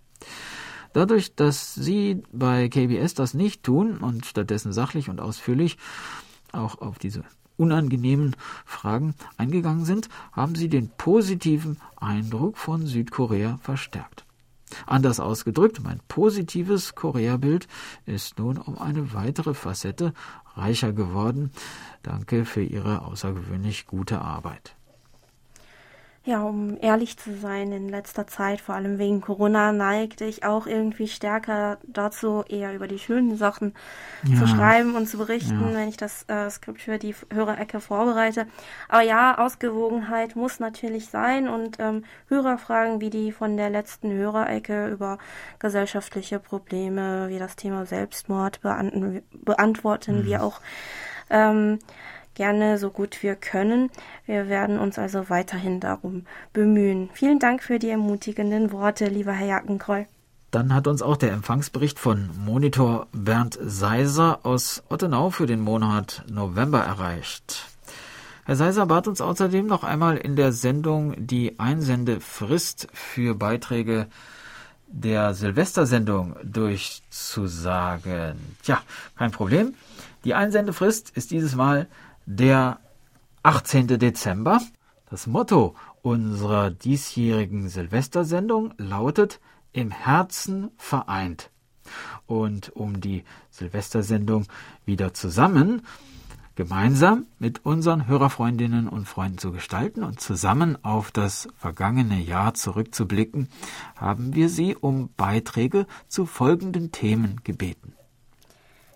Dadurch, 0.92 1.34
dass 1.34 1.74
Sie 1.74 2.20
bei 2.30 2.68
KBS 2.68 3.14
das 3.14 3.32
nicht 3.32 3.62
tun 3.62 3.96
und 3.96 4.26
stattdessen 4.26 4.74
sachlich 4.74 5.08
und 5.08 5.22
ausführlich 5.22 5.78
auch 6.52 6.82
auf 6.82 6.98
diese 6.98 7.24
unangenehmen 7.58 8.34
Fragen 8.64 9.14
eingegangen 9.36 9.84
sind, 9.84 10.08
haben 10.32 10.54
sie 10.54 10.68
den 10.68 10.88
positiven 10.88 11.76
Eindruck 11.96 12.56
von 12.56 12.86
Südkorea 12.86 13.58
verstärkt. 13.60 14.24
Anders 14.86 15.20
ausgedrückt, 15.20 15.82
mein 15.82 16.00
positives 16.08 16.94
Korea-Bild 16.94 17.68
ist 18.06 18.38
nun 18.38 18.58
um 18.58 18.78
eine 18.78 19.12
weitere 19.12 19.54
Facette 19.54 20.12
reicher 20.54 20.92
geworden. 20.92 21.52
Danke 22.02 22.44
für 22.44 22.62
Ihre 22.62 23.02
außergewöhnlich 23.02 23.86
gute 23.86 24.20
Arbeit. 24.20 24.77
Ja, 26.28 26.42
um 26.42 26.76
ehrlich 26.82 27.16
zu 27.16 27.34
sein, 27.38 27.72
in 27.72 27.88
letzter 27.88 28.26
Zeit, 28.26 28.60
vor 28.60 28.74
allem 28.74 28.98
wegen 28.98 29.22
Corona, 29.22 29.72
neigte 29.72 30.26
ich 30.26 30.44
auch 30.44 30.66
irgendwie 30.66 31.08
stärker 31.08 31.78
dazu, 31.84 32.44
eher 32.46 32.74
über 32.74 32.86
die 32.86 32.98
schönen 32.98 33.38
Sachen 33.38 33.72
ja. 34.24 34.38
zu 34.38 34.46
schreiben 34.46 34.94
und 34.94 35.06
zu 35.06 35.16
berichten, 35.16 35.58
ja. 35.58 35.74
wenn 35.74 35.88
ich 35.88 35.96
das 35.96 36.24
äh, 36.28 36.50
Skript 36.50 36.82
für 36.82 36.98
die 36.98 37.14
Hörerecke 37.32 37.80
vorbereite. 37.80 38.46
Aber 38.90 39.00
ja, 39.00 39.38
Ausgewogenheit 39.38 40.36
muss 40.36 40.60
natürlich 40.60 41.08
sein 41.08 41.48
und 41.48 41.78
ähm, 41.78 42.04
Hörerfragen 42.28 43.00
wie 43.00 43.08
die 43.08 43.32
von 43.32 43.56
der 43.56 43.70
letzten 43.70 44.12
Hörerecke 44.12 44.88
über 44.88 45.16
gesellschaftliche 45.58 46.40
Probleme 46.40 47.30
wie 47.30 47.38
das 47.38 47.56
Thema 47.56 47.86
Selbstmord 47.86 48.60
beant 48.60 49.22
beantworten 49.32 50.18
mhm. 50.18 50.24
wir 50.26 50.42
auch. 50.42 50.60
Ähm, 51.30 51.78
gerne 52.38 52.78
so 52.78 52.90
gut 52.90 53.22
wir 53.22 53.34
können. 53.34 53.90
Wir 54.24 54.48
werden 54.48 54.78
uns 54.78 54.98
also 54.98 55.28
weiterhin 55.28 55.80
darum 55.80 56.24
bemühen. 56.52 57.10
Vielen 57.12 57.40
Dank 57.40 57.62
für 57.62 57.78
die 57.80 57.90
ermutigenden 57.90 58.70
Worte, 58.72 59.06
lieber 59.06 59.32
Herr 59.32 59.48
Jackenkroll. 59.48 60.06
Dann 60.52 60.72
hat 60.72 60.86
uns 60.86 61.02
auch 61.02 61.16
der 61.16 61.32
Empfangsbericht 61.32 61.98
von 61.98 62.30
Monitor 62.46 63.08
Bernd 63.12 63.58
Seiser 63.60 64.38
aus 64.44 64.84
Ottenau 64.88 65.30
für 65.30 65.46
den 65.46 65.60
Monat 65.60 66.22
November 66.30 66.78
erreicht. 66.78 67.66
Herr 68.46 68.56
Seiser 68.56 68.86
bat 68.86 69.08
uns 69.08 69.20
außerdem 69.20 69.66
noch 69.66 69.82
einmal 69.84 70.16
in 70.16 70.36
der 70.36 70.52
Sendung 70.52 71.14
die 71.18 71.58
Einsendefrist 71.58 72.86
für 72.92 73.34
Beiträge 73.34 74.06
der 74.86 75.34
Silvestersendung 75.34 76.36
durchzusagen. 76.44 78.38
Tja, 78.62 78.80
kein 79.16 79.32
Problem. 79.32 79.74
Die 80.24 80.34
Einsendefrist 80.34 81.10
ist 81.10 81.30
dieses 81.30 81.54
Mal 81.56 81.88
der 82.28 82.78
18. 83.42 83.86
Dezember. 83.98 84.60
Das 85.08 85.26
Motto 85.26 85.74
unserer 86.02 86.70
diesjährigen 86.70 87.70
Silvestersendung 87.70 88.74
lautet 88.76 89.40
Im 89.72 89.90
Herzen 89.90 90.70
vereint. 90.76 91.50
Und 92.26 92.76
um 92.76 93.00
die 93.00 93.24
Silvestersendung 93.50 94.44
wieder 94.84 95.14
zusammen 95.14 95.86
gemeinsam 96.54 97.26
mit 97.38 97.64
unseren 97.64 98.06
Hörerfreundinnen 98.06 98.88
und 98.88 99.08
Freunden 99.08 99.38
zu 99.38 99.50
gestalten 99.52 100.02
und 100.02 100.20
zusammen 100.20 100.76
auf 100.84 101.10
das 101.10 101.48
vergangene 101.56 102.20
Jahr 102.20 102.52
zurückzublicken, 102.52 103.48
haben 103.96 104.34
wir 104.34 104.50
Sie 104.50 104.76
um 104.76 105.08
Beiträge 105.16 105.86
zu 106.08 106.26
folgenden 106.26 106.92
Themen 106.92 107.40
gebeten. 107.42 107.94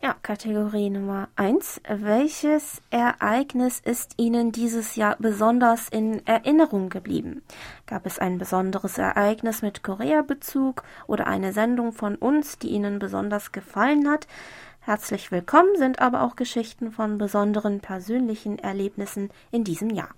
Ja, 0.04 0.16
Kategorie 0.20 0.90
Nummer 0.90 1.28
eins. 1.36 1.80
Welches 1.88 2.82
Ereignis 2.90 3.78
ist 3.78 4.14
Ihnen 4.16 4.50
dieses 4.50 4.96
Jahr 4.96 5.14
besonders 5.20 5.88
in 5.88 6.26
Erinnerung 6.26 6.88
geblieben? 6.88 7.42
Gab 7.86 8.04
es 8.04 8.18
ein 8.18 8.36
besonderes 8.36 8.98
Ereignis 8.98 9.62
mit 9.62 9.84
Korea-Bezug 9.84 10.82
oder 11.06 11.28
eine 11.28 11.52
Sendung 11.52 11.92
von 11.92 12.16
uns, 12.16 12.58
die 12.58 12.70
Ihnen 12.70 12.98
besonders 12.98 13.52
gefallen 13.52 14.08
hat? 14.08 14.26
Herzlich 14.80 15.30
willkommen 15.30 15.76
sind 15.76 16.00
aber 16.00 16.22
auch 16.22 16.34
Geschichten 16.34 16.90
von 16.90 17.16
besonderen 17.16 17.78
persönlichen 17.78 18.58
Erlebnissen 18.58 19.30
in 19.52 19.62
diesem 19.62 19.90
Jahr. 19.90 20.10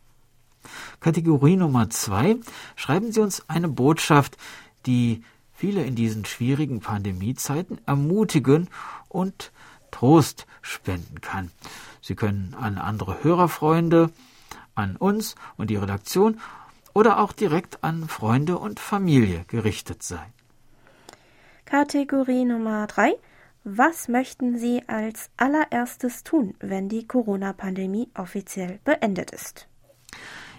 Kategorie 1.00 1.56
Nummer 1.56 1.90
zwei. 1.90 2.36
Schreiben 2.74 3.12
Sie 3.12 3.20
uns 3.20 3.50
eine 3.50 3.68
Botschaft, 3.68 4.38
die 4.86 5.22
viele 5.52 5.84
in 5.84 5.94
diesen 5.94 6.24
schwierigen 6.24 6.80
Pandemiezeiten 6.80 7.82
ermutigen 7.84 8.70
und 9.10 9.52
Trost 9.94 10.46
spenden 10.60 11.20
kann. 11.20 11.52
Sie 12.00 12.16
können 12.16 12.54
an 12.58 12.78
andere 12.78 13.22
Hörerfreunde, 13.22 14.10
an 14.74 14.96
uns 14.96 15.36
und 15.56 15.70
die 15.70 15.76
Redaktion 15.76 16.40
oder 16.94 17.20
auch 17.20 17.32
direkt 17.32 17.84
an 17.84 18.08
Freunde 18.08 18.58
und 18.58 18.80
Familie 18.80 19.44
gerichtet 19.46 20.02
sein. 20.02 20.32
Kategorie 21.64 22.44
Nummer 22.44 22.88
3. 22.88 23.14
Was 23.62 24.08
möchten 24.08 24.58
Sie 24.58 24.82
als 24.88 25.30
allererstes 25.36 26.24
tun, 26.24 26.54
wenn 26.58 26.88
die 26.88 27.06
Corona-Pandemie 27.06 28.10
offiziell 28.14 28.80
beendet 28.84 29.30
ist? 29.30 29.68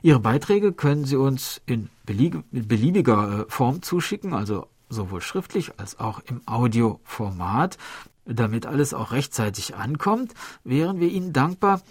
Ihre 0.01 0.19
Beiträge 0.19 0.71
können 0.71 1.03
Sie 1.03 1.17
uns 1.17 1.61
in 1.65 1.89
beliebiger 2.05 3.41
äh, 3.41 3.51
Form 3.51 3.81
zuschicken, 3.81 4.33
also 4.33 4.67
sowohl 4.89 5.21
schriftlich 5.21 5.77
als 5.77 5.99
auch 5.99 6.19
im 6.21 6.41
Audioformat. 6.47 7.77
Damit 8.25 8.65
alles 8.65 8.94
auch 8.94 9.12
rechtzeitig 9.12 9.75
ankommt, 9.75 10.34
wären 10.63 11.00
wir 11.00 11.10
Ihnen 11.10 11.32
dankbar, 11.32 11.82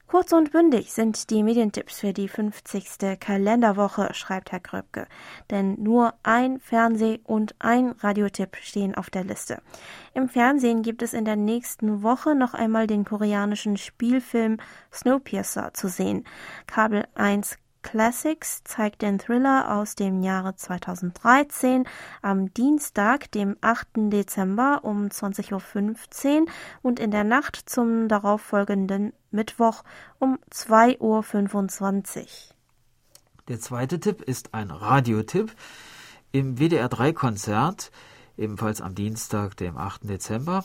Kurz 0.06 0.32
und 0.32 0.52
bündig 0.52 0.92
sind 0.92 1.28
die 1.28 1.42
Medientipps 1.42 2.00
für 2.00 2.14
die 2.14 2.28
50. 2.28 3.20
Kalenderwoche, 3.20 4.14
schreibt 4.14 4.52
Herr 4.52 4.60
Kröpke. 4.60 5.06
Denn 5.50 5.74
nur 5.82 6.14
ein 6.22 6.60
Fernseh- 6.60 7.20
und 7.24 7.54
ein 7.58 7.90
Radiotipp 8.00 8.56
stehen 8.56 8.94
auf 8.94 9.10
der 9.10 9.24
Liste. 9.24 9.60
Im 10.14 10.30
Fernsehen 10.30 10.80
gibt 10.82 11.02
es 11.02 11.12
in 11.12 11.26
der 11.26 11.36
nächsten 11.36 12.02
Woche 12.02 12.34
noch 12.34 12.54
einmal 12.54 12.86
den 12.86 13.04
koreanischen 13.04 13.76
Spielfilm 13.76 14.56
Snowpiercer 14.90 15.74
zu 15.74 15.88
sehen. 15.88 16.24
Kabel 16.66 17.06
1 17.14 17.58
Classics 17.82 18.62
zeigt 18.64 19.02
den 19.02 19.18
Thriller 19.18 19.76
aus 19.76 19.94
dem 19.94 20.22
Jahre 20.22 20.54
2013 20.54 21.84
am 22.22 22.52
Dienstag, 22.54 23.30
dem 23.32 23.56
8. 23.60 23.88
Dezember 24.12 24.80
um 24.82 25.06
20.15 25.06 26.42
Uhr 26.42 26.46
und 26.82 27.00
in 27.00 27.10
der 27.10 27.24
Nacht 27.24 27.56
zum 27.56 28.08
darauffolgenden 28.08 29.12
Mittwoch 29.30 29.82
um 30.18 30.38
2.25 30.52 32.20
Uhr. 32.20 32.26
Der 33.48 33.60
zweite 33.60 33.98
Tipp 33.98 34.22
ist 34.22 34.54
ein 34.54 34.70
Radiotipp. 34.70 35.52
Im 36.32 36.58
WDR 36.58 36.88
3 36.88 37.12
Konzert, 37.12 37.90
ebenfalls 38.36 38.80
am 38.80 38.94
Dienstag, 38.94 39.56
dem 39.56 39.76
8. 39.76 40.08
Dezember 40.08 40.64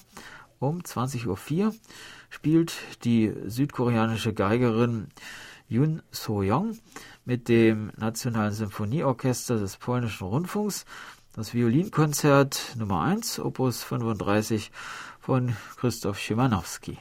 um 0.60 0.82
20.04 0.82 1.66
Uhr, 1.66 1.76
spielt 2.30 2.74
die 3.04 3.34
südkoreanische 3.48 4.34
Geigerin 4.34 5.08
Yun 5.68 6.04
So-young 6.12 6.78
mit 7.26 7.50
dem 7.50 7.92
Nationalen 7.98 8.54
Symphonieorchester 8.54 9.58
des 9.58 9.78
Polnischen 9.78 10.28
Rundfunks 10.28 10.86
das 11.36 11.54
Violinkonzert 11.54 12.76
Nummer 12.78 13.02
1, 13.02 13.40
Opus 13.40 13.84
35 13.84 14.72
von 15.20 15.56
Christoph 15.76 16.20
Schimanowski. 16.20 16.98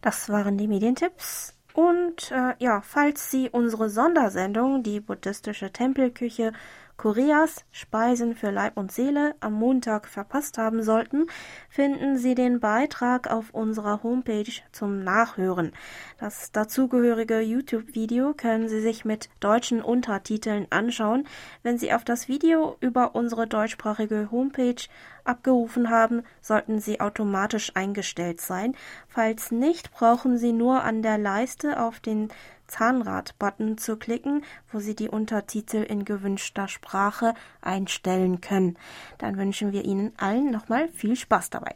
Das 0.00 0.28
waren 0.28 0.56
die 0.56 0.66
Medientipps. 0.66 1.54
Und 1.72 2.32
äh, 2.32 2.54
ja, 2.58 2.80
falls 2.80 3.30
Sie 3.30 3.50
unsere 3.50 3.90
Sondersendung, 3.90 4.82
die 4.82 5.00
buddhistische 5.00 5.70
Tempelküche, 5.70 6.52
Koreas 6.96 7.66
Speisen 7.72 8.34
für 8.34 8.50
Leib 8.50 8.78
und 8.78 8.90
Seele 8.90 9.34
am 9.40 9.52
Montag 9.52 10.08
verpasst 10.08 10.56
haben 10.56 10.82
sollten, 10.82 11.26
finden 11.68 12.16
Sie 12.16 12.34
den 12.34 12.58
Beitrag 12.58 13.30
auf 13.30 13.50
unserer 13.50 14.02
Homepage 14.02 14.50
zum 14.72 15.04
Nachhören. 15.04 15.72
Das 16.18 16.50
dazugehörige 16.50 17.40
YouTube-Video 17.40 18.32
können 18.32 18.70
Sie 18.70 18.80
sich 18.80 19.04
mit 19.04 19.28
deutschen 19.40 19.82
Untertiteln 19.82 20.66
anschauen. 20.70 21.26
Wenn 21.62 21.76
Sie 21.76 21.92
auf 21.92 22.04
das 22.04 22.26
Video 22.26 22.78
über 22.80 23.14
unsere 23.14 23.46
deutschsprachige 23.46 24.30
Homepage 24.30 24.82
abgerufen 25.24 25.90
haben, 25.90 26.22
sollten 26.40 26.80
sie 26.80 27.00
automatisch 27.00 27.72
eingestellt 27.74 28.40
sein. 28.40 28.74
Falls 29.08 29.50
nicht, 29.50 29.92
brauchen 29.92 30.38
Sie 30.38 30.52
nur 30.52 30.84
an 30.84 31.02
der 31.02 31.18
Leiste 31.18 31.82
auf 31.82 32.00
den 32.00 32.28
Zahnrad-Button 32.66 33.76
zu 33.76 33.96
klicken, 33.96 34.42
wo 34.72 34.80
Sie 34.80 34.94
die 34.94 35.10
Untertitel 35.10 35.82
in 35.82 36.06
gewünschter 36.06 36.68
Sprache 36.68 37.34
einstellen 37.60 38.40
können. 38.40 38.78
Dann 39.18 39.36
wünschen 39.36 39.72
wir 39.72 39.84
Ihnen 39.84 40.12
allen 40.16 40.50
nochmal 40.50 40.88
viel 40.88 41.14
Spaß 41.14 41.50
dabei. 41.50 41.74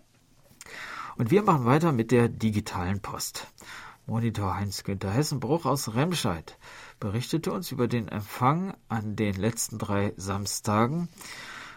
Und 1.17 1.31
wir 1.31 1.43
machen 1.43 1.67
weiter 1.67 1.93
mit 1.93 2.11
der 2.11 2.29
digitalen 2.29 3.01
Post. 3.01 3.47
Monitor 4.11 4.57
Heinz-Günther 4.57 5.13
Hessenbruch 5.13 5.67
aus 5.67 5.95
Remscheid 5.95 6.59
berichtete 6.99 7.53
uns 7.53 7.71
über 7.71 7.87
den 7.87 8.09
Empfang 8.09 8.75
an 8.89 9.15
den 9.15 9.37
letzten 9.37 9.79
drei 9.79 10.15
Samstagen, 10.17 11.09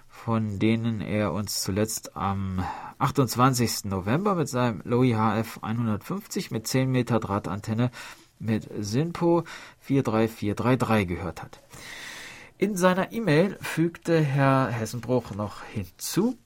von 0.07 0.57
denen 0.57 0.99
er 0.99 1.31
uns 1.31 1.61
zuletzt 1.61 2.17
am 2.17 2.65
28. 2.97 3.85
November 3.85 4.33
mit 4.33 4.49
seinem 4.49 4.81
Lowy 4.83 5.11
HF 5.11 5.59
150 5.61 6.49
mit 6.49 6.65
10 6.65 6.89
Meter 6.89 7.19
Drahtantenne 7.19 7.91
mit 8.39 8.67
SINPO 8.79 9.43
43433 9.81 11.07
gehört 11.07 11.43
hat. 11.43 11.61
In 12.57 12.75
seiner 12.75 13.11
E-Mail 13.11 13.59
fügte 13.61 14.19
Herr 14.19 14.69
Hessenbruch 14.69 15.35
noch 15.35 15.61
hinzu, 15.65 16.39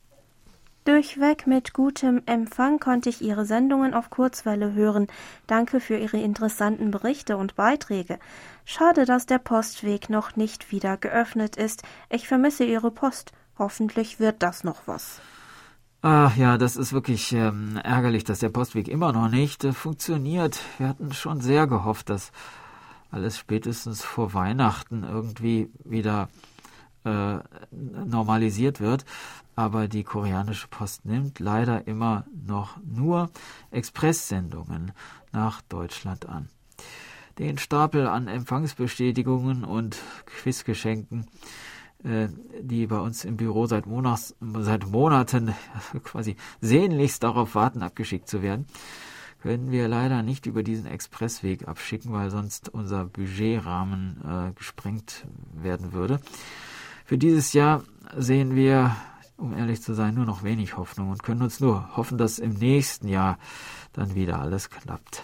Durchweg 0.88 1.48
mit 1.48 1.74
gutem 1.74 2.22
Empfang 2.28 2.80
konnte 2.80 3.10
ich 3.10 3.22
Ihre 3.22 3.46
Sendungen 3.46 3.94
auf 3.94 4.10
Kurzwelle 4.10 4.72
hören. 4.74 5.08
Danke 5.46 5.82
für 5.82 5.98
Ihre 5.98 6.18
interessanten 6.18 6.92
Berichte 6.92 7.36
und 7.36 7.56
Beiträge. 7.56 8.20
Schade, 8.64 9.04
dass 9.04 9.26
der 9.26 9.40
Postweg 9.40 10.10
noch 10.10 10.38
nicht 10.38 10.72
wieder 10.72 10.96
geöffnet 10.96 11.58
ist. 11.58 11.84
Ich 12.10 12.30
vermisse 12.30 12.64
Ihre 12.64 12.90
Post. 12.90 13.34
Hoffentlich 13.60 14.22
wird 14.22 14.42
das 14.42 14.64
noch 14.64 14.84
was. 14.86 15.20
Ach 16.02 16.38
ja, 16.38 16.58
das 16.58 16.78
ist 16.78 16.94
wirklich 16.94 17.34
ähm, 17.34 17.78
ärgerlich, 17.84 18.24
dass 18.24 18.40
der 18.40 18.48
Postweg 18.48 18.88
immer 18.88 19.12
noch 19.12 19.28
nicht 19.28 19.66
äh, 19.66 19.74
funktioniert. 19.74 20.58
Wir 20.78 20.88
hatten 20.88 21.12
schon 21.12 21.42
sehr 21.42 21.68
gehofft, 21.68 22.10
dass 22.10 22.32
alles 23.12 23.38
spätestens 23.38 24.06
vor 24.06 24.34
Weihnachten 24.34 25.04
irgendwie 25.04 25.70
wieder 25.84 26.30
äh, 27.04 27.40
normalisiert 27.72 28.80
wird. 28.80 29.04
Aber 29.58 29.88
die 29.88 30.04
koreanische 30.04 30.68
Post 30.68 31.06
nimmt 31.06 31.40
leider 31.40 31.88
immer 31.88 32.26
noch 32.46 32.78
nur 32.86 33.32
Expresssendungen 33.72 34.92
nach 35.32 35.64
Deutschland 35.64 36.30
an. 36.30 36.48
Den 37.40 37.58
Stapel 37.58 38.08
an 38.08 38.28
Empfangsbestätigungen 38.28 39.64
und 39.64 39.98
Quizgeschenken 40.28 41.26
äh, 42.04 42.28
die 42.62 42.86
bei 42.86 43.00
uns 43.00 43.26
im 43.26 43.38
Büro 43.38 43.66
seit, 43.66 43.88
Monats, 43.88 44.36
seit 44.40 44.86
Monaten 44.86 45.56
quasi 46.04 46.36
sehnlichst 46.62 47.24
darauf 47.24 47.56
warten, 47.56 47.82
abgeschickt 47.82 48.30
zu 48.30 48.44
werden, 48.44 48.68
können 49.42 49.72
wir 49.72 49.88
leider 49.88 50.22
nicht 50.22 50.46
über 50.46 50.62
diesen 50.62 50.86
Expressweg 50.86 51.68
abschicken, 51.68 52.14
weil 52.14 52.30
sonst 52.30 52.70
unser 52.70 53.06
Budgetrahmen 53.06 54.22
äh, 54.24 54.54
gesprengt 54.54 55.26
werden 55.54 55.94
würde. 55.94 56.20
Für 57.06 57.18
dieses 57.18 57.54
Jahr 57.54 57.84
sehen 58.16 58.56
wir, 58.56 58.96
um 59.38 59.56
ehrlich 59.56 59.82
zu 59.82 59.94
sein, 59.94 60.16
nur 60.16 60.26
noch 60.26 60.44
wenig 60.44 60.78
Hoffnung 60.78 61.10
und 61.10 61.24
können 61.24 61.42
uns 61.42 61.60
nur 61.60 61.96
hoffen, 61.96 62.18
dass 62.18 62.40
im 62.40 62.52
nächsten 62.52 63.08
Jahr 63.08 63.38
dann 63.94 64.16
wieder 64.16 64.40
alles 64.40 64.70
klappt. 64.70 65.24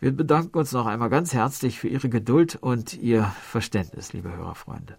Wir 0.00 0.12
bedanken 0.12 0.58
uns 0.58 0.72
noch 0.72 0.86
einmal 0.86 1.10
ganz 1.10 1.32
herzlich 1.32 1.78
für 1.78 1.88
Ihre 1.88 2.08
Geduld 2.08 2.56
und 2.60 2.94
Ihr 2.94 3.24
Verständnis, 3.42 4.12
liebe 4.12 4.34
Hörerfreunde. 4.34 4.96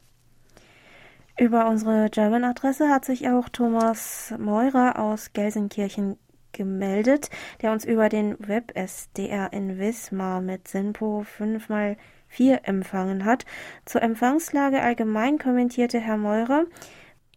Über 1.37 1.67
unsere 1.67 2.09
German-Adresse 2.09 2.89
hat 2.89 3.03
sich 3.03 3.27
auch 3.27 3.49
Thomas 3.49 4.33
Meurer 4.39 4.97
aus 4.97 5.33
Gelsenkirchen 5.33 6.17
gemeldet, 6.53 7.29
der 7.61 7.73
uns 7.73 7.83
über 7.83 8.07
den 8.07 8.35
Web-SDR 8.39 9.51
in 9.51 9.77
Wismar 9.77 10.41
mit 10.41 10.69
Sinpo 10.69 11.25
5x4 11.37 12.63
empfangen 12.63 13.25
hat. 13.25 13.45
Zur 13.83 14.01
Empfangslage 14.01 14.81
allgemein 14.81 15.37
kommentierte 15.37 15.99
Herr 15.99 16.17
Meurer, 16.17 16.63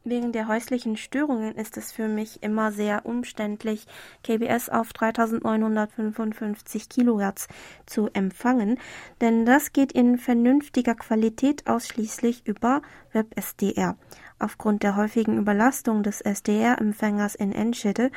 Wegen 0.09 0.33
der 0.33 0.49
häuslichen 0.49 0.97
Störungen 0.97 1.55
ist 1.55 1.77
es 1.77 1.93
für 1.93 2.09
mich 2.09 2.43
immer 2.43 2.73
sehr 2.73 3.05
umständlich, 3.05 3.87
KBS 4.25 4.71
auf 4.71 4.95
3955 4.95 6.89
Kilohertz 6.89 7.47
zu 7.85 8.09
empfangen, 8.15 8.79
denn 9.21 9.45
das 9.45 9.75
geht 9.75 9.93
in 9.93 10.17
vernünftiger 10.17 10.95
Qualität 10.95 11.67
ausschließlich 11.67 12.47
über 12.47 12.81
WebSDR. 13.13 13.99
Aufgrund 14.39 14.83
der 14.83 14.97
häufigen 14.97 15.37
Überlastung 15.37 16.03
des 16.03 16.23
SDR-Empfängers 16.23 17.35
in 17.35 17.53
Enschede 17.53 18.11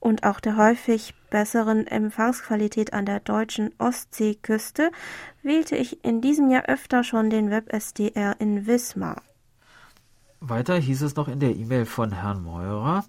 und 0.00 0.24
auch 0.24 0.40
der 0.40 0.56
häufig 0.56 1.14
besseren 1.30 1.86
Empfangsqualität 1.86 2.92
an 2.92 3.06
der 3.06 3.20
deutschen 3.20 3.70
Ostseeküste 3.78 4.90
wählte 5.44 5.76
ich 5.76 6.04
in 6.04 6.20
diesem 6.20 6.50
Jahr 6.50 6.64
öfter 6.64 7.04
schon 7.04 7.30
den 7.30 7.52
WebSDR 7.52 8.34
in 8.40 8.66
Wismar. 8.66 9.22
Weiter 10.40 10.76
hieß 10.76 11.02
es 11.02 11.16
noch 11.16 11.28
in 11.28 11.38
der 11.38 11.54
E-Mail 11.54 11.84
von 11.84 12.12
Herrn 12.12 12.42
Meurer. 12.42 13.04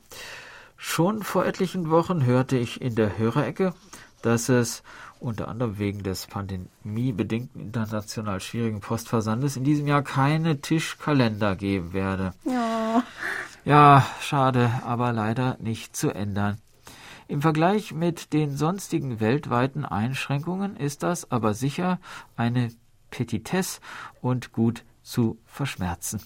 Schon 0.75 1.23
vor 1.23 1.45
etlichen 1.45 1.89
Wochen 1.89 2.25
hörte 2.25 2.57
ich 2.57 2.81
in 2.81 2.95
der 2.95 3.17
Hörerecke, 3.17 3.73
dass 4.21 4.49
es 4.49 4.83
unter 5.21 5.47
anderem 5.47 5.79
wegen 5.79 6.03
des 6.03 6.27
pandemiebedingten 6.27 7.61
international 7.61 8.41
schwierigen 8.41 8.81
Postversandes 8.81 9.55
in 9.55 9.63
diesem 9.63 9.87
Jahr 9.87 10.01
keine 10.01 10.59
Tischkalender 10.59 11.55
geben 11.55 11.93
werde. 11.93 12.33
Ja. 12.43 13.03
Ja, 13.63 14.05
schade, 14.19 14.69
aber 14.83 15.13
leider 15.13 15.55
nicht 15.59 15.95
zu 15.95 16.09
ändern. 16.09 16.57
Im 17.29 17.41
Vergleich 17.41 17.93
mit 17.93 18.33
den 18.33 18.57
sonstigen 18.57 19.21
weltweiten 19.21 19.85
Einschränkungen 19.85 20.75
ist 20.75 21.03
das 21.03 21.31
aber 21.31 21.53
sicher 21.53 21.99
eine 22.35 22.73
Petitesse 23.09 23.79
und 24.19 24.51
gut 24.51 24.83
zu 25.01 25.37
verschmerzen. 25.45 26.21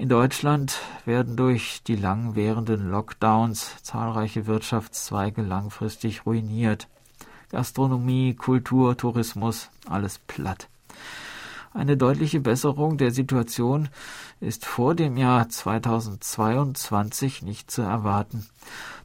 In 0.00 0.08
Deutschland 0.08 0.80
werden 1.04 1.36
durch 1.36 1.82
die 1.82 1.94
lang 1.94 2.34
währenden 2.34 2.90
Lockdowns 2.90 3.82
zahlreiche 3.82 4.46
Wirtschaftszweige 4.46 5.42
langfristig 5.42 6.24
ruiniert. 6.24 6.88
Gastronomie, 7.50 8.34
Kultur, 8.34 8.96
Tourismus, 8.96 9.68
alles 9.86 10.18
platt. 10.18 10.69
Eine 11.72 11.96
deutliche 11.96 12.40
Besserung 12.40 12.98
der 12.98 13.12
Situation 13.12 13.90
ist 14.40 14.66
vor 14.66 14.96
dem 14.96 15.16
Jahr 15.16 15.48
2022 15.48 17.42
nicht 17.42 17.70
zu 17.70 17.82
erwarten, 17.82 18.44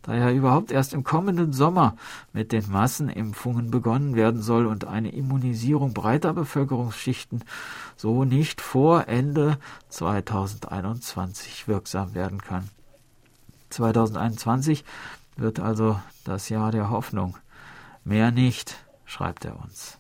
da 0.01 0.15
ja 0.15 0.32
überhaupt 0.32 0.71
erst 0.71 0.95
im 0.95 1.04
kommenden 1.04 1.54
Sommer 1.54 1.95
mit 2.34 2.51
den 2.51 2.67
Massenimpfungen 2.71 3.69
begonnen 3.69 4.15
werden 4.15 4.41
soll 4.41 4.65
und 4.65 4.86
eine 4.86 5.12
Immunisierung 5.12 5.93
breiter 5.93 6.34
Bevölkerungsschichten 6.34 7.43
so 7.97 8.23
nicht 8.23 8.62
vor 8.62 9.08
Ende 9.08 9.60
2021 9.89 11.67
wirksam 11.67 12.15
werden 12.15 12.41
kann. 12.41 12.67
2021 13.69 14.84
wird 15.38 15.60
also 15.60 15.99
das 16.23 16.49
Jahr 16.49 16.71
der 16.71 16.89
Hoffnung. 16.89 17.38
Mehr 18.04 18.32
nicht, 18.32 18.84
schreibt 19.06 19.45
er 19.45 19.60
uns. 19.60 19.99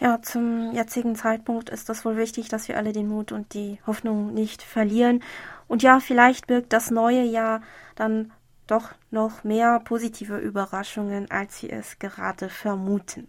Ja, 0.00 0.22
zum 0.22 0.72
jetzigen 0.72 1.14
Zeitpunkt 1.14 1.68
ist 1.68 1.90
das 1.90 2.06
wohl 2.06 2.16
wichtig, 2.16 2.48
dass 2.48 2.68
wir 2.68 2.78
alle 2.78 2.92
den 2.94 3.06
Mut 3.06 3.32
und 3.32 3.52
die 3.52 3.78
Hoffnung 3.86 4.32
nicht 4.32 4.62
verlieren. 4.62 5.22
Und 5.68 5.82
ja, 5.82 6.00
vielleicht 6.00 6.46
birgt 6.46 6.72
das 6.72 6.90
neue 6.90 7.22
Jahr 7.22 7.60
dann 7.96 8.32
doch 8.66 8.92
noch 9.10 9.44
mehr 9.44 9.78
positive 9.80 10.38
Überraschungen, 10.38 11.30
als 11.30 11.62
wir 11.62 11.74
es 11.74 11.98
gerade 11.98 12.48
vermuten. 12.48 13.28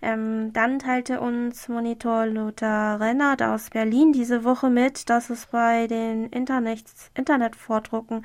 Ähm, 0.00 0.52
dann 0.52 0.78
teilte 0.78 1.20
uns 1.20 1.68
Monitor 1.68 2.26
Lothar 2.26 3.00
Rennert 3.00 3.42
aus 3.42 3.70
Berlin 3.70 4.12
diese 4.12 4.44
Woche 4.44 4.70
mit, 4.70 5.10
dass 5.10 5.28
es 5.28 5.46
bei 5.46 5.88
den 5.88 6.28
Internet 6.28 6.84
Internetvordrucken 7.14 8.24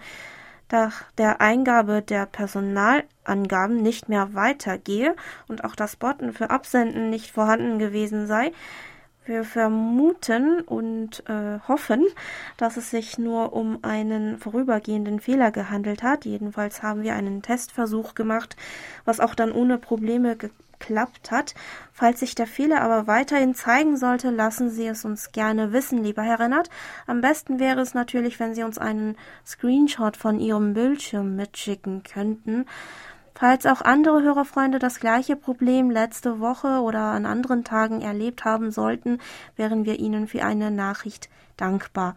nach 0.71 1.03
der 1.17 1.41
Eingabe 1.41 2.01
der 2.01 2.25
Personalangaben 2.25 3.77
nicht 3.77 4.09
mehr 4.09 4.33
weitergehe 4.33 5.15
und 5.47 5.63
auch 5.63 5.75
das 5.75 5.95
Botten 5.95 6.33
für 6.33 6.49
Absenden 6.49 7.09
nicht 7.09 7.31
vorhanden 7.31 7.79
gewesen 7.79 8.27
sei. 8.27 8.51
Wir 9.25 9.43
vermuten 9.43 10.61
und 10.61 11.23
äh, 11.29 11.59
hoffen, 11.67 12.03
dass 12.57 12.77
es 12.77 12.89
sich 12.89 13.19
nur 13.19 13.53
um 13.53 13.77
einen 13.83 14.39
vorübergehenden 14.39 15.19
Fehler 15.19 15.51
gehandelt 15.51 16.01
hat. 16.01 16.25
Jedenfalls 16.25 16.81
haben 16.81 17.03
wir 17.03 17.13
einen 17.13 17.43
Testversuch 17.43 18.15
gemacht, 18.15 18.55
was 19.05 19.19
auch 19.19 19.35
dann 19.35 19.51
ohne 19.51 19.77
Probleme 19.77 20.35
geklappt 20.79 21.31
hat. 21.31 21.53
Falls 21.93 22.21
sich 22.21 22.35
der 22.35 22.47
Fehler 22.47 22.81
aber 22.81 23.07
weiterhin 23.07 23.53
zeigen 23.53 23.97
sollte, 23.97 24.29
lassen 24.29 24.69
Sie 24.69 24.87
es 24.87 25.05
uns 25.05 25.31
gerne 25.31 25.71
wissen, 25.73 26.03
lieber 26.03 26.23
Herr 26.23 26.39
Rennert. 26.39 26.69
Am 27.07 27.21
besten 27.21 27.59
wäre 27.59 27.81
es 27.81 27.93
natürlich, 27.93 28.39
wenn 28.39 28.55
Sie 28.55 28.63
uns 28.63 28.77
einen 28.77 29.15
Screenshot 29.45 30.17
von 30.17 30.39
Ihrem 30.39 30.73
Bildschirm 30.73 31.35
mitschicken 31.35 32.03
könnten. 32.03 32.65
Falls 33.35 33.65
auch 33.65 33.81
andere 33.81 34.21
Hörerfreunde 34.21 34.79
das 34.79 34.99
gleiche 34.99 35.35
Problem 35.37 35.91
letzte 35.91 36.39
Woche 36.39 36.81
oder 36.81 36.99
an 36.99 37.25
anderen 37.25 37.63
Tagen 37.63 38.01
erlebt 38.01 38.43
haben 38.43 38.71
sollten, 38.71 39.19
wären 39.55 39.85
wir 39.85 39.99
Ihnen 39.99 40.27
für 40.27 40.43
eine 40.43 40.71
Nachricht 40.71 41.29
dankbar. 41.55 42.15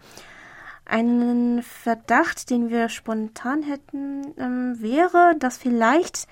Einen 0.84 1.62
Verdacht, 1.62 2.50
den 2.50 2.70
wir 2.70 2.88
spontan 2.88 3.62
hätten, 3.62 4.34
ähm, 4.36 4.80
wäre, 4.80 5.36
dass 5.38 5.58
vielleicht 5.58 6.26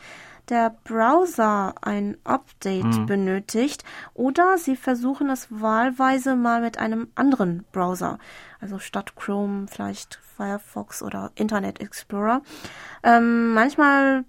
der 0.51 0.77
Browser 0.85 1.75
ein 1.81 2.17
Update 2.25 2.85
mhm. 2.85 3.07
benötigt 3.07 3.85
oder 4.15 4.59
sie 4.59 4.77
versuchen 4.77 5.31
es 5.31 5.47
wahlweise 5.51 6.37
mal 6.37 6.61
mit 6.61 6.79
einem 6.79 7.09
anderen 7.15 7.65
Browser, 7.73 8.19
also 8.61 8.79
statt 8.79 9.15
Chrome 9.17 9.67
vielleicht 9.69 10.21
Firefox 10.37 11.03
oder 11.03 11.31
Internet 11.35 11.81
Explorer. 11.81 12.43
Ähm, 13.03 13.55
manchmal 13.55 14.25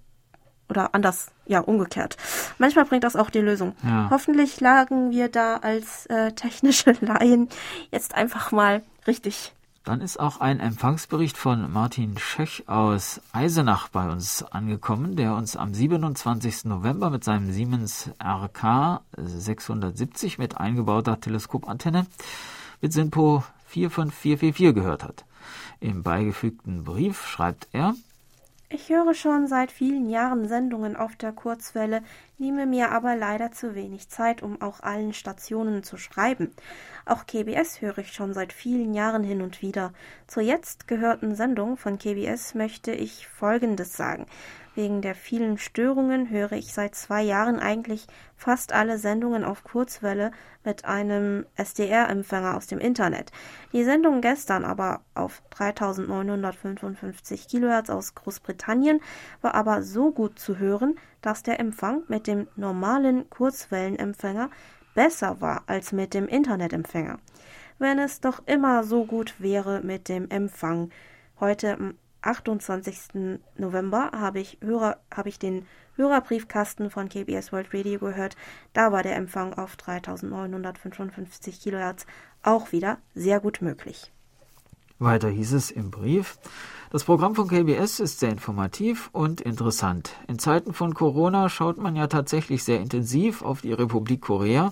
oder 0.69 0.95
anders, 0.95 1.31
ja, 1.45 1.59
umgekehrt. 1.59 2.15
Manchmal 2.57 2.85
bringt 2.85 3.03
das 3.03 3.17
auch 3.17 3.29
die 3.29 3.39
Lösung. 3.39 3.75
Ja. 3.83 4.07
Hoffentlich 4.09 4.61
lagen 4.61 5.11
wir 5.11 5.27
da 5.27 5.57
als 5.57 6.05
äh, 6.05 6.31
technische 6.31 6.93
Laien 7.01 7.49
jetzt 7.91 8.15
einfach 8.15 8.51
mal 8.53 8.81
richtig 9.05 9.53
dann 9.83 10.01
ist 10.01 10.19
auch 10.19 10.39
ein 10.39 10.59
Empfangsbericht 10.59 11.37
von 11.37 11.71
Martin 11.71 12.17
Schöch 12.17 12.63
aus 12.67 13.19
Eisenach 13.31 13.87
bei 13.89 14.09
uns 14.11 14.43
angekommen, 14.43 15.15
der 15.15 15.35
uns 15.35 15.55
am 15.55 15.73
27. 15.73 16.65
November 16.65 17.09
mit 17.09 17.23
seinem 17.23 17.51
Siemens 17.51 18.11
RK 18.23 19.01
670 19.17 20.37
mit 20.37 20.57
eingebauter 20.57 21.19
Teleskopantenne 21.19 22.05
mit 22.79 22.93
SINPO 22.93 23.43
45444 23.67 24.75
gehört 24.75 25.03
hat. 25.03 25.25
Im 25.79 26.03
beigefügten 26.03 26.83
Brief 26.83 27.25
schreibt 27.25 27.67
er, 27.71 27.95
ich 28.73 28.89
höre 28.89 29.13
schon 29.13 29.47
seit 29.47 29.71
vielen 29.71 30.09
Jahren 30.09 30.47
Sendungen 30.47 30.95
auf 30.95 31.15
der 31.15 31.31
Kurzwelle, 31.31 32.01
nehme 32.37 32.65
mir 32.65 32.91
aber 32.91 33.15
leider 33.15 33.51
zu 33.51 33.75
wenig 33.75 34.09
Zeit, 34.09 34.41
um 34.41 34.61
auch 34.61 34.79
allen 34.79 35.13
Stationen 35.13 35.83
zu 35.83 35.97
schreiben. 35.97 36.51
Auch 37.05 37.25
KBS 37.25 37.81
höre 37.81 37.97
ich 37.99 38.13
schon 38.13 38.33
seit 38.33 38.53
vielen 38.53 38.93
Jahren 38.93 39.23
hin 39.23 39.41
und 39.41 39.61
wieder. 39.61 39.93
Zur 40.27 40.43
jetzt 40.43 40.87
gehörten 40.87 41.35
Sendung 41.35 41.77
von 41.77 41.99
KBS 41.99 42.55
möchte 42.55 42.91
ich 42.91 43.27
Folgendes 43.27 43.95
sagen. 43.97 44.25
Wegen 44.73 45.01
der 45.01 45.15
vielen 45.15 45.57
Störungen 45.57 46.29
höre 46.29 46.53
ich 46.53 46.73
seit 46.73 46.95
zwei 46.95 47.21
Jahren 47.21 47.59
eigentlich 47.59 48.07
fast 48.37 48.71
alle 48.71 48.97
Sendungen 48.97 49.43
auf 49.43 49.65
Kurzwelle 49.65 50.31
mit 50.63 50.85
einem 50.85 51.45
SDR-Empfänger 51.55 52.55
aus 52.55 52.67
dem 52.67 52.79
Internet. 52.79 53.33
Die 53.73 53.83
Sendung 53.83 54.21
gestern 54.21 54.63
aber 54.63 55.01
auf 55.13 55.43
3955 55.49 57.49
Kilohertz 57.49 57.89
aus 57.89 58.15
Großbritannien 58.15 59.01
war 59.41 59.55
aber 59.55 59.83
so 59.83 60.11
gut 60.11 60.39
zu 60.39 60.57
hören, 60.57 60.95
dass 61.21 61.43
der 61.43 61.59
Empfang 61.59 62.03
mit 62.07 62.27
dem 62.27 62.47
normalen 62.55 63.29
Kurzwellenempfänger 63.29 64.49
besser 64.95 65.41
war 65.41 65.63
als 65.67 65.91
mit 65.91 66.13
dem 66.13 66.29
Internetempfänger. 66.29 67.19
Wenn 67.77 67.99
es 67.99 68.21
doch 68.21 68.41
immer 68.45 68.85
so 68.85 69.05
gut 69.05 69.35
wäre 69.39 69.81
mit 69.81 70.07
dem 70.07 70.29
Empfang. 70.29 70.91
Heute 71.39 71.95
28. 72.21 73.39
November 73.57 74.11
habe 74.13 74.39
ich, 74.39 74.57
Hörer, 74.61 74.97
habe 75.13 75.29
ich 75.29 75.39
den 75.39 75.65
Hörerbriefkasten 75.95 76.89
von 76.89 77.09
KBS 77.09 77.51
World 77.51 77.73
Radio 77.73 77.99
gehört. 77.99 78.35
Da 78.73 78.91
war 78.91 79.03
der 79.03 79.15
Empfang 79.15 79.53
auf 79.53 79.75
3955 79.75 81.61
Kilohertz 81.61 82.05
auch 82.43 82.71
wieder 82.71 82.97
sehr 83.13 83.39
gut 83.39 83.61
möglich. 83.61 84.11
Weiter 84.99 85.29
hieß 85.29 85.53
es 85.53 85.71
im 85.71 85.89
Brief. 85.89 86.37
Das 86.91 87.05
Programm 87.05 87.35
von 87.35 87.47
KBS 87.47 87.99
ist 87.99 88.19
sehr 88.19 88.29
informativ 88.29 89.09
und 89.13 89.41
interessant. 89.41 90.15
In 90.27 90.39
Zeiten 90.39 90.73
von 90.73 90.93
Corona 90.93 91.49
schaut 91.49 91.77
man 91.77 91.95
ja 91.95 92.07
tatsächlich 92.07 92.63
sehr 92.63 92.79
intensiv 92.79 93.41
auf 93.41 93.61
die 93.61 93.73
Republik 93.73 94.21
Korea. 94.21 94.71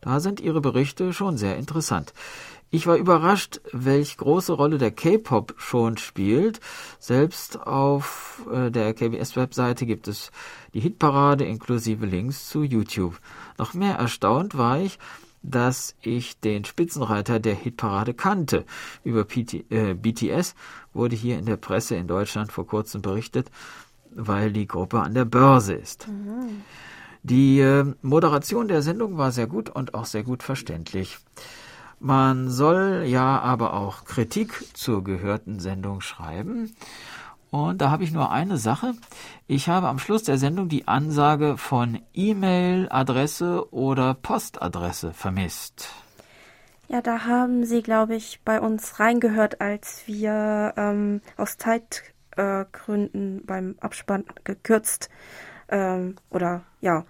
Da 0.00 0.20
sind 0.20 0.40
Ihre 0.40 0.60
Berichte 0.60 1.12
schon 1.12 1.36
sehr 1.36 1.56
interessant. 1.58 2.14
Ich 2.72 2.86
war 2.86 2.96
überrascht, 2.96 3.60
welch 3.72 4.16
große 4.16 4.52
Rolle 4.52 4.78
der 4.78 4.92
K-Pop 4.92 5.54
schon 5.56 5.96
spielt. 5.96 6.60
Selbst 7.00 7.66
auf 7.66 8.46
äh, 8.50 8.70
der 8.70 8.94
KBS-Webseite 8.94 9.86
gibt 9.86 10.06
es 10.06 10.30
die 10.72 10.78
Hitparade 10.78 11.44
inklusive 11.44 12.06
Links 12.06 12.48
zu 12.48 12.62
YouTube. 12.62 13.18
Noch 13.58 13.74
mehr 13.74 13.96
erstaunt 13.96 14.56
war 14.56 14.78
ich, 14.78 15.00
dass 15.42 15.96
ich 16.00 16.38
den 16.38 16.64
Spitzenreiter 16.64 17.40
der 17.40 17.56
Hitparade 17.56 18.14
kannte. 18.14 18.64
Über 19.02 19.24
PT, 19.24 19.64
äh, 19.70 19.94
BTS 19.94 20.54
wurde 20.92 21.16
hier 21.16 21.40
in 21.40 21.46
der 21.46 21.56
Presse 21.56 21.96
in 21.96 22.06
Deutschland 22.06 22.52
vor 22.52 22.68
kurzem 22.68 23.02
berichtet, 23.02 23.50
weil 24.12 24.52
die 24.52 24.68
Gruppe 24.68 25.00
an 25.00 25.14
der 25.14 25.24
Börse 25.24 25.74
ist. 25.74 26.06
Mhm. 26.06 26.62
Die 27.24 27.58
äh, 27.58 27.84
Moderation 28.00 28.68
der 28.68 28.82
Sendung 28.82 29.18
war 29.18 29.32
sehr 29.32 29.48
gut 29.48 29.70
und 29.70 29.94
auch 29.94 30.06
sehr 30.06 30.22
gut 30.22 30.44
verständlich. 30.44 31.18
Man 32.02 32.48
soll 32.48 33.04
ja 33.06 33.40
aber 33.40 33.74
auch 33.74 34.06
Kritik 34.06 34.64
zur 34.74 35.04
gehörten 35.04 35.60
Sendung 35.60 36.00
schreiben. 36.00 36.74
Und 37.50 37.82
da 37.82 37.90
habe 37.90 38.04
ich 38.04 38.12
nur 38.12 38.30
eine 38.30 38.56
Sache. 38.56 38.94
Ich 39.46 39.68
habe 39.68 39.88
am 39.88 39.98
Schluss 39.98 40.22
der 40.22 40.38
Sendung 40.38 40.70
die 40.70 40.88
Ansage 40.88 41.58
von 41.58 42.00
E-Mail-Adresse 42.14 43.70
oder 43.70 44.14
Postadresse 44.14 45.12
vermisst. 45.12 45.90
Ja, 46.88 47.02
da 47.02 47.26
haben 47.26 47.66
Sie, 47.66 47.82
glaube 47.82 48.16
ich, 48.16 48.40
bei 48.46 48.60
uns 48.60 48.98
reingehört, 48.98 49.60
als 49.60 50.04
wir 50.06 50.72
ähm, 50.78 51.20
aus 51.36 51.58
Zeitgründen 51.58 53.40
äh, 53.40 53.42
beim 53.44 53.74
Abspann 53.80 54.24
gekürzt 54.44 55.10
ähm, 55.68 56.16
oder 56.30 56.62
ja 56.80 57.04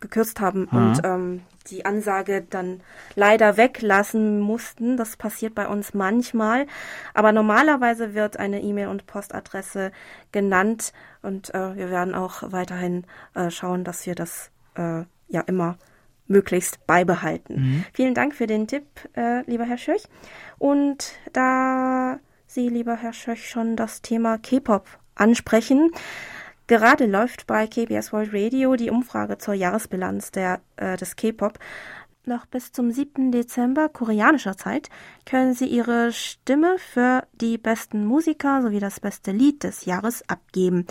gekürzt 0.00 0.40
haben 0.40 0.70
hm. 0.70 0.78
und 0.78 1.00
ähm, 1.04 1.42
die 1.70 1.84
Ansage 1.84 2.44
dann 2.48 2.80
leider 3.14 3.56
weglassen 3.56 4.40
mussten. 4.40 4.96
Das 4.96 5.16
passiert 5.16 5.54
bei 5.54 5.66
uns 5.66 5.94
manchmal. 5.94 6.66
Aber 7.14 7.32
normalerweise 7.32 8.14
wird 8.14 8.38
eine 8.38 8.62
E-Mail- 8.62 8.88
und 8.88 9.06
Postadresse 9.06 9.92
genannt 10.32 10.92
und 11.22 11.54
äh, 11.54 11.76
wir 11.76 11.90
werden 11.90 12.14
auch 12.14 12.52
weiterhin 12.52 13.04
äh, 13.34 13.50
schauen, 13.50 13.84
dass 13.84 14.06
wir 14.06 14.14
das 14.14 14.50
äh, 14.76 15.02
ja 15.28 15.40
immer 15.46 15.76
möglichst 16.26 16.86
beibehalten. 16.86 17.54
Mhm. 17.54 17.84
Vielen 17.92 18.14
Dank 18.14 18.34
für 18.34 18.46
den 18.46 18.66
Tipp, 18.66 18.84
äh, 19.16 19.42
lieber 19.50 19.64
Herr 19.64 19.78
Schöch. 19.78 20.04
Und 20.58 21.12
da 21.32 22.20
Sie, 22.46 22.68
lieber 22.68 22.96
Herr 22.96 23.12
Schöch, 23.12 23.48
schon 23.48 23.76
das 23.76 24.00
Thema 24.00 24.38
K-Pop 24.38 24.86
ansprechen, 25.14 25.90
Gerade 26.68 27.06
läuft 27.06 27.46
bei 27.46 27.66
KBS 27.66 28.12
World 28.12 28.34
Radio 28.34 28.76
die 28.76 28.90
Umfrage 28.90 29.38
zur 29.38 29.54
Jahresbilanz 29.54 30.32
der, 30.32 30.60
äh, 30.76 30.98
des 30.98 31.16
K-Pop. 31.16 31.58
Noch 32.26 32.44
bis 32.44 32.72
zum 32.72 32.90
7. 32.90 33.32
Dezember 33.32 33.88
koreanischer 33.88 34.54
Zeit 34.54 34.90
können 35.24 35.54
Sie 35.54 35.64
Ihre 35.64 36.12
Stimme 36.12 36.76
für 36.78 37.26
die 37.32 37.56
besten 37.56 38.04
Musiker 38.04 38.60
sowie 38.60 38.80
das 38.80 39.00
beste 39.00 39.32
Lied 39.32 39.64
des 39.64 39.86
Jahres 39.86 40.28
abgeben. 40.28 40.86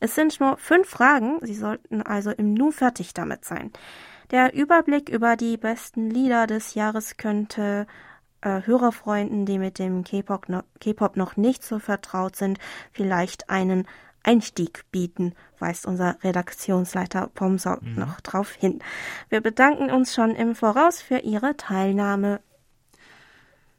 Es 0.00 0.14
sind 0.14 0.38
nur 0.38 0.58
fünf 0.58 0.86
Fragen, 0.86 1.38
Sie 1.40 1.54
sollten 1.54 2.02
also 2.02 2.30
im 2.30 2.52
Nu 2.52 2.70
fertig 2.70 3.14
damit 3.14 3.46
sein. 3.46 3.72
Der 4.32 4.52
Überblick 4.52 5.08
über 5.08 5.36
die 5.36 5.56
besten 5.56 6.10
Lieder 6.10 6.46
des 6.46 6.74
Jahres 6.74 7.16
könnte 7.16 7.86
äh, 8.42 8.60
Hörerfreunden, 8.66 9.46
die 9.46 9.58
mit 9.58 9.78
dem 9.78 10.04
K-Pop 10.04 10.50
noch, 10.50 10.64
noch 11.14 11.36
nicht 11.38 11.64
so 11.64 11.78
vertraut 11.78 12.36
sind, 12.36 12.58
vielleicht 12.92 13.48
einen 13.48 13.86
Einstieg 14.22 14.84
bieten, 14.90 15.34
weist 15.58 15.86
unser 15.86 16.16
Redaktionsleiter 16.22 17.28
Pomsau 17.34 17.76
mhm. 17.80 17.94
noch 17.94 18.20
darauf 18.20 18.52
hin. 18.52 18.80
Wir 19.28 19.40
bedanken 19.40 19.90
uns 19.90 20.14
schon 20.14 20.34
im 20.34 20.54
Voraus 20.54 21.00
für 21.00 21.18
Ihre 21.18 21.56
Teilnahme. 21.56 22.40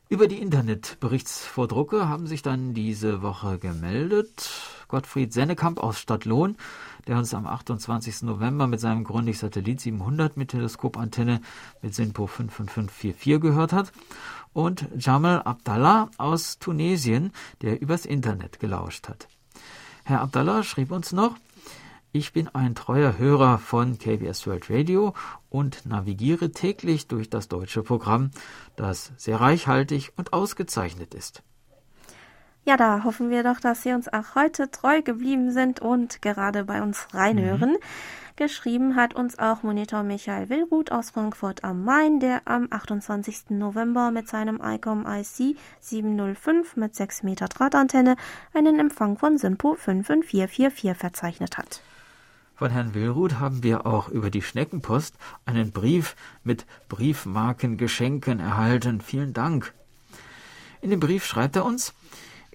Über 0.10 0.28
die 0.28 0.42
Internetberichtsvordrucke 0.42 2.08
haben 2.08 2.28
sich 2.28 2.44
dann 2.44 2.74
diese 2.74 3.22
Woche 3.22 3.58
gemeldet 3.58 4.52
Gottfried 4.88 5.34
Sennekamp 5.34 5.80
aus 5.80 5.98
Stadtlohn, 5.98 6.56
der 7.08 7.18
uns 7.18 7.34
am 7.34 7.48
28. 7.48 8.22
November 8.22 8.68
mit 8.68 8.80
seinem 8.80 9.04
Grundig-Satellit 9.04 9.82
700 9.82 10.38
mit 10.38 10.52
Teleskopantenne 10.52 11.42
mit 11.82 11.96
SINPO 11.96 12.28
55544 12.28 13.42
gehört 13.42 13.74
hat 13.74 13.92
und 14.54 14.88
Jamal 14.96 15.42
Abdallah 15.42 16.12
aus 16.20 16.60
Tunesien, 16.60 17.32
der 17.64 17.82
übers 17.82 18.06
Internet 18.06 18.60
gelauscht 18.60 19.10
hat. 19.10 19.28
Herr 20.06 20.20
Abdallah 20.20 20.64
schrieb 20.64 20.92
uns 20.92 21.14
noch, 21.14 21.38
ich 22.12 22.34
bin 22.34 22.48
ein 22.50 22.76
treuer 22.76 23.18
Hörer 23.18 23.58
von 23.58 23.98
KBS 23.98 24.46
World 24.46 24.70
Radio 24.70 25.14
und 25.50 25.86
navigiere 25.86 26.52
täglich 26.52 27.08
durch 27.08 27.30
das 27.30 27.48
deutsche 27.48 27.84
Programm, 27.84 28.32
das 28.76 29.14
sehr 29.16 29.40
reichhaltig 29.40 30.12
und 30.18 30.34
ausgezeichnet 30.34 31.14
ist. 31.14 31.42
Ja, 32.66 32.78
da 32.78 33.04
hoffen 33.04 33.30
wir 33.30 33.44
doch, 33.44 33.60
dass 33.60 33.84
Sie 33.84 33.92
uns 33.92 34.08
auch 34.08 34.36
heute 34.36 34.72
treu 34.72 35.02
geblieben 35.02 35.52
sind 35.52 35.82
und 35.82 36.22
gerade 36.22 36.64
bei 36.64 36.82
uns 36.82 37.08
reinhören. 37.14 37.72
Mhm. 37.72 37.78
Geschrieben 38.36 38.96
hat 38.96 39.14
uns 39.14 39.38
auch 39.38 39.62
Monitor 39.62 40.02
Michael 40.02 40.50
Willruth 40.50 40.92
aus 40.92 41.12
Frankfurt 41.12 41.64
am 41.64 41.84
Main, 41.84 42.20
der 42.20 42.42
am 42.46 42.68
28. 42.72 43.50
November 43.50 44.10
mit 44.10 44.28
seinem 44.28 44.60
ICOM 44.64 45.06
IC 45.06 45.56
705 45.82 46.76
mit 46.76 46.96
6 46.96 47.22
Meter 47.22 47.48
Drahtantenne 47.48 48.16
einen 48.54 48.80
Empfang 48.80 49.20
von 49.20 49.38
SIMPO 49.38 49.76
55444 49.76 50.98
verzeichnet 50.98 51.58
hat. 51.60 51.82
Von 52.56 52.72
Herrn 52.72 52.96
Willruth 52.96 53.40
haben 53.40 53.62
wir 53.62 53.86
auch 53.86 54.10
über 54.10 54.32
die 54.32 54.42
Schneckenpost 54.42 55.16
einen 55.46 55.72
Brief 55.72 56.16
mit 56.44 56.66
Briefmarkengeschenken 56.88 58.40
erhalten. 58.40 59.02
Vielen 59.02 59.34
Dank. 59.34 59.74
In 60.82 60.90
dem 60.90 61.00
Brief 61.00 61.26
schreibt 61.26 61.56
er 61.56 61.66
uns, 61.66 61.94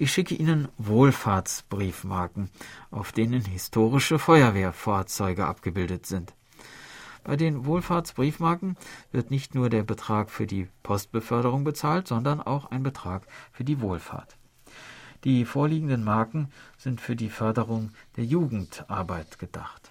ich 0.00 0.12
schicke 0.12 0.36
Ihnen 0.36 0.68
Wohlfahrtsbriefmarken, 0.78 2.50
auf 2.92 3.10
denen 3.10 3.44
historische 3.44 4.20
Feuerwehrfahrzeuge 4.20 5.44
abgebildet 5.44 6.06
sind. 6.06 6.34
Bei 7.24 7.34
den 7.36 7.66
Wohlfahrtsbriefmarken 7.66 8.76
wird 9.10 9.32
nicht 9.32 9.56
nur 9.56 9.70
der 9.70 9.82
Betrag 9.82 10.30
für 10.30 10.46
die 10.46 10.68
Postbeförderung 10.84 11.64
bezahlt, 11.64 12.06
sondern 12.06 12.40
auch 12.40 12.70
ein 12.70 12.84
Betrag 12.84 13.26
für 13.50 13.64
die 13.64 13.80
Wohlfahrt. 13.80 14.36
Die 15.24 15.44
vorliegenden 15.44 16.04
Marken 16.04 16.52
sind 16.76 17.00
für 17.00 17.16
die 17.16 17.28
Förderung 17.28 17.90
der 18.16 18.24
Jugendarbeit 18.24 19.40
gedacht. 19.40 19.90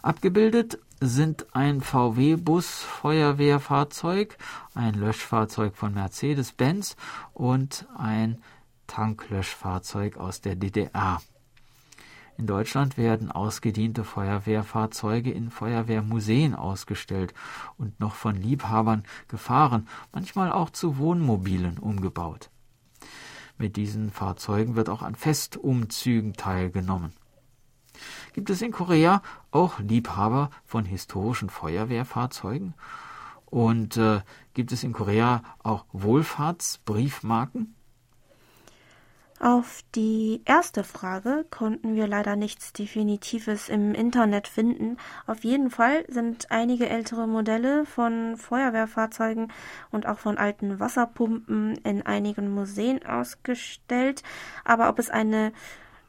Abgebildet 0.00 0.78
sind 1.00 1.54
ein 1.54 1.82
VW-Bus-Feuerwehrfahrzeug, 1.82 4.38
ein 4.74 4.94
Löschfahrzeug 4.94 5.76
von 5.76 5.92
Mercedes-Benz 5.92 6.96
und 7.32 7.86
ein 7.96 8.38
Tanklöschfahrzeug 8.86 10.16
aus 10.16 10.40
der 10.40 10.56
DDR. 10.56 11.20
In 12.36 12.46
Deutschland 12.46 12.98
werden 12.98 13.30
ausgediente 13.30 14.02
Feuerwehrfahrzeuge 14.02 15.30
in 15.30 15.50
Feuerwehrmuseen 15.50 16.54
ausgestellt 16.54 17.32
und 17.78 18.00
noch 18.00 18.14
von 18.14 18.34
Liebhabern 18.34 19.04
gefahren, 19.28 19.88
manchmal 20.12 20.50
auch 20.50 20.70
zu 20.70 20.98
Wohnmobilen 20.98 21.78
umgebaut. 21.78 22.50
Mit 23.56 23.76
diesen 23.76 24.10
Fahrzeugen 24.10 24.74
wird 24.74 24.88
auch 24.88 25.02
an 25.02 25.14
Festumzügen 25.14 26.32
teilgenommen. 26.32 27.12
Gibt 28.32 28.50
es 28.50 28.62
in 28.62 28.72
Korea 28.72 29.22
auch 29.52 29.78
Liebhaber 29.78 30.50
von 30.64 30.84
historischen 30.84 31.50
Feuerwehrfahrzeugen? 31.50 32.74
Und 33.46 33.96
äh, 33.96 34.22
gibt 34.54 34.72
es 34.72 34.82
in 34.82 34.92
Korea 34.92 35.42
auch 35.62 35.84
Wohlfahrtsbriefmarken? 35.92 37.76
Auf 39.44 39.82
die 39.94 40.40
erste 40.46 40.84
Frage 40.84 41.44
konnten 41.50 41.96
wir 41.96 42.06
leider 42.06 42.34
nichts 42.34 42.72
Definitives 42.72 43.68
im 43.68 43.92
Internet 43.92 44.48
finden. 44.48 44.96
Auf 45.26 45.44
jeden 45.44 45.68
Fall 45.68 46.06
sind 46.08 46.50
einige 46.50 46.88
ältere 46.88 47.28
Modelle 47.28 47.84
von 47.84 48.38
Feuerwehrfahrzeugen 48.38 49.52
und 49.90 50.06
auch 50.06 50.18
von 50.18 50.38
alten 50.38 50.80
Wasserpumpen 50.80 51.76
in 51.84 52.00
einigen 52.06 52.54
Museen 52.54 53.04
ausgestellt. 53.04 54.22
Aber 54.64 54.88
ob 54.88 54.98
es 54.98 55.10
eine 55.10 55.52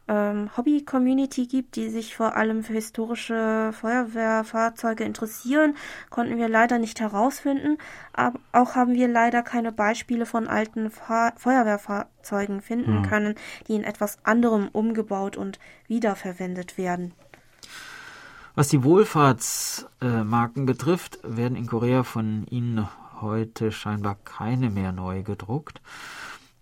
ähm, 0.08 0.50
Hobby-Community 0.56 1.48
gibt, 1.48 1.76
die 1.76 1.90
sich 1.90 2.16
vor 2.16 2.36
allem 2.36 2.64
für 2.64 2.74
historische 2.74 3.72
Feuerwehrfahrzeuge 3.74 5.04
interessieren, 5.04 5.76
konnten 6.10 6.38
wir 6.38 6.50
leider 6.50 6.78
nicht 6.80 7.00
herausfinden. 7.00 7.78
Aber 8.14 8.40
auch 8.52 8.76
haben 8.76 8.94
wir 8.94 9.08
leider 9.08 9.42
keine 9.42 9.72
Beispiele 9.72 10.26
von 10.26 10.48
alten 10.48 10.92
Fahr 10.92 11.34
Feuerwehrfahrzeugen 11.38 12.62
finden 12.62 12.98
hm. 12.98 13.04
können, 13.04 13.36
die 13.68 13.76
in 13.76 13.84
etwas 13.84 14.18
anderem 14.24 14.70
umgebaut 14.72 15.38
und 15.38 15.60
wiederverwendet 15.88 16.78
werden. 16.78 17.14
Was 18.54 18.70
die 18.70 18.84
Wohlfahrtsmarken 18.84 20.66
betrifft, 20.66 21.20
werden 21.24 21.58
in 21.58 21.68
Korea 21.68 22.04
von 22.04 22.46
ihnen 22.50 22.88
heute 23.22 23.72
scheinbar 23.72 24.18
keine 24.24 24.70
mehr 24.70 24.92
neu 24.92 25.24
gedruckt 25.24 25.82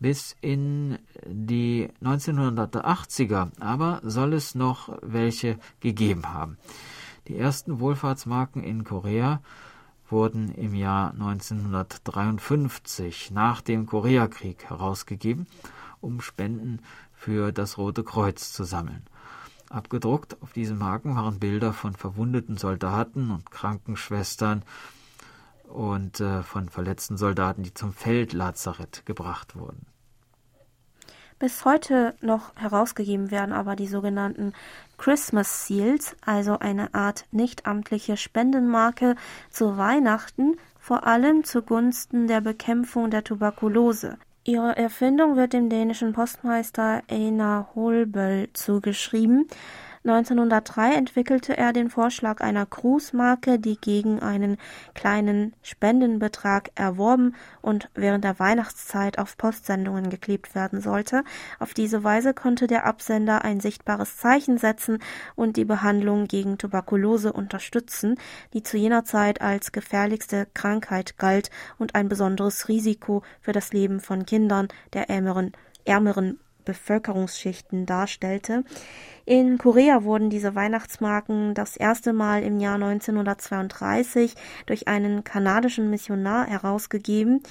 bis 0.03 0.35
in 0.41 0.99
die 1.25 1.89
1980er, 2.01 3.51
aber 3.61 4.01
soll 4.03 4.33
es 4.33 4.53
noch 4.53 4.89
welche 5.01 5.57
gegeben 5.79 6.33
haben. 6.33 6.57
Die 7.29 7.37
ersten 7.37 7.79
Wohlfahrtsmarken 7.79 8.65
in 8.65 8.83
Korea 8.83 9.41
wurden 10.09 10.53
im 10.55 10.75
Jahr 10.75 11.11
1953 11.11 13.31
nach 13.31 13.61
dem 13.61 13.85
Koreakrieg 13.85 14.65
herausgegeben, 14.65 15.47
um 16.01 16.19
Spenden 16.19 16.81
für 17.13 17.53
das 17.53 17.77
Rote 17.77 18.03
Kreuz 18.03 18.51
zu 18.51 18.65
sammeln. 18.65 19.03
Abgedruckt 19.69 20.35
auf 20.41 20.51
diesen 20.51 20.79
Marken 20.79 21.15
waren 21.15 21.39
Bilder 21.39 21.71
von 21.71 21.95
verwundeten 21.95 22.57
Soldaten 22.57 23.31
und 23.31 23.51
Krankenschwestern 23.51 24.65
und 25.69 26.19
äh, 26.19 26.43
von 26.43 26.67
verletzten 26.67 27.15
Soldaten, 27.15 27.63
die 27.63 27.73
zum 27.73 27.93
Feldlazarett 27.93 29.05
gebracht 29.05 29.55
wurden. 29.55 29.92
Bis 31.39 31.65
heute 31.65 32.15
noch 32.21 32.55
herausgegeben 32.55 33.31
werden 33.31 33.53
aber 33.53 33.75
die 33.75 33.87
sogenannten 33.87 34.53
Christmas 34.97 35.67
Seals, 35.67 36.15
also 36.25 36.59
eine 36.59 36.93
Art 36.93 37.25
nichtamtliche 37.31 38.17
Spendenmarke 38.17 39.15
zu 39.49 39.77
Weihnachten, 39.77 40.57
vor 40.79 41.05
allem 41.07 41.43
zugunsten 41.43 42.27
der 42.27 42.41
Bekämpfung 42.41 43.09
der 43.09 43.23
Tuberkulose. 43.23 44.17
Ihre 44.45 44.75
Erfindung 44.75 45.37
wird 45.37 45.53
dem 45.53 45.69
dänischen 45.69 46.11
Postmeister 46.11 47.01
Einar 47.09 47.69
Holböll 47.75 48.49
zugeschrieben. 48.51 49.47
1903 50.05 50.95
entwickelte 50.95 51.55
er 51.55 51.71
den 51.71 51.89
Vorschlag 51.89 52.41
einer 52.41 52.65
Grußmarke, 52.65 53.57
die 53.57 53.77
gegen 53.77 54.19
einen 54.19 54.57
kleinen 54.93 55.53
Spendenbetrag 55.61 56.71
erworben 56.75 57.35
und 57.61 57.89
während 57.95 58.25
der 58.25 58.37
Weihnachtszeit 58.37 59.17
auf 59.17 59.37
Postsendungen 59.37 60.09
geklebt 60.09 60.55
werden 60.55 60.81
sollte. 60.81 61.23
Auf 61.57 61.73
diese 61.73 62.03
Weise 62.03 62.33
konnte 62.33 62.67
der 62.67 62.85
Absender 62.85 63.45
ein 63.45 63.61
sichtbares 63.61 64.17
Zeichen 64.17 64.57
setzen 64.57 64.99
und 65.35 65.55
die 65.55 65.63
Behandlung 65.63 66.27
gegen 66.27 66.57
Tuberkulose 66.57 67.31
unterstützen, 67.31 68.15
die 68.53 68.61
zu 68.61 68.75
jener 68.75 69.05
Zeit 69.05 69.39
als 69.39 69.71
gefährlichste 69.71 70.47
Krankheit 70.53 71.17
galt 71.17 71.49
und 71.77 71.95
ein 71.95 72.09
besonderes 72.09 72.67
Risiko 72.67 73.23
für 73.39 73.53
das 73.53 73.71
Leben 73.71 74.01
von 74.01 74.25
Kindern 74.25 74.67
der 74.91 75.09
ärmeren, 75.09 75.53
ärmeren 75.85 76.39
Bevölkerungsschichten 76.63 77.85
darstellte. 77.85 78.63
In 79.25 79.57
Korea 79.57 80.03
wurden 80.03 80.29
diese 80.29 80.55
Weihnachtsmarken 80.55 81.53
das 81.53 81.77
erste 81.77 82.11
Mal 82.11 82.43
im 82.43 82.59
Jahr 82.59 82.75
1932 82.75 84.35
durch 84.65 84.87
einen 84.87 85.23
kanadischen 85.23 85.89
Missionar 85.89 86.47
herausgegeben. 86.47 87.41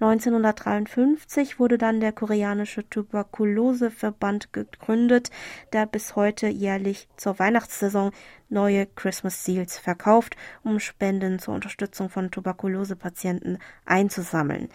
1953 0.00 1.58
wurde 1.58 1.78
dann 1.78 2.00
der 2.00 2.12
koreanische 2.12 2.88
Tuberkuloseverband 2.88 4.52
gegründet, 4.52 5.30
der 5.72 5.86
bis 5.86 6.16
heute 6.16 6.48
jährlich 6.48 7.08
zur 7.16 7.38
Weihnachtssaison 7.38 8.10
neue 8.48 8.86
Christmas 8.86 9.44
Seals 9.44 9.78
verkauft, 9.78 10.36
um 10.62 10.80
Spenden 10.80 11.38
zur 11.38 11.54
Unterstützung 11.54 12.10
von 12.10 12.30
Tuberkulosepatienten 12.30 13.58
einzusammeln. 13.86 14.68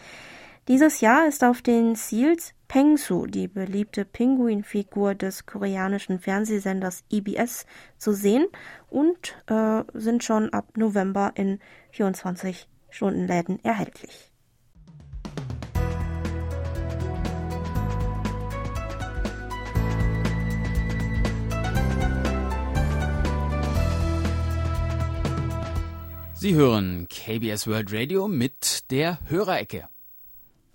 Dieses 0.67 1.02
Jahr 1.02 1.28
ist 1.28 1.43
auf 1.43 1.62
den 1.62 1.95
Seals 1.95 2.54
Pengsu, 2.70 3.26
die 3.26 3.48
beliebte 3.48 4.06
Pinguinfigur 4.06 5.16
des 5.16 5.48
koreanischen 5.48 6.20
Fernsehsenders 6.20 7.04
EBS, 7.10 7.66
zu 7.98 8.14
sehen 8.14 8.46
und 8.90 9.36
äh, 9.48 9.84
sind 9.94 10.24
schon 10.24 10.54
ab 10.54 10.78
November 10.78 11.32
in 11.34 11.60
24 11.92 12.70
Stunden 12.92 13.28
Läden 13.28 13.60
erhältlich. 13.66 14.32
Sie 26.36 26.54
hören 26.54 27.08
KBS 27.10 27.68
World 27.68 27.92
Radio 27.92 28.28
mit 28.28 28.92
der 28.92 29.18
Hörerecke. 29.28 29.90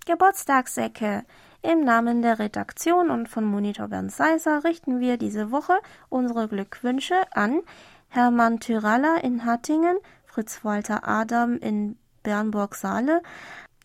Geburtstagsecke. 0.05 1.23
Im 1.71 1.83
Namen 1.83 2.21
der 2.21 2.37
Redaktion 2.37 3.09
und 3.09 3.27
von 3.27 3.43
Monitor 3.43 3.87
Bernd 3.87 4.11
Seiser 4.11 4.63
richten 4.63 4.99
wir 4.99 5.17
diese 5.17 5.49
Woche 5.49 5.79
unsere 6.09 6.47
Glückwünsche 6.47 7.15
an 7.31 7.61
Hermann 8.09 8.59
Tyralla 8.59 9.17
in 9.23 9.45
Hattingen, 9.45 9.97
Fritz 10.27 10.63
Walter 10.63 11.07
Adam 11.07 11.57
in 11.57 11.97
Bernburg-Saale, 12.21 13.23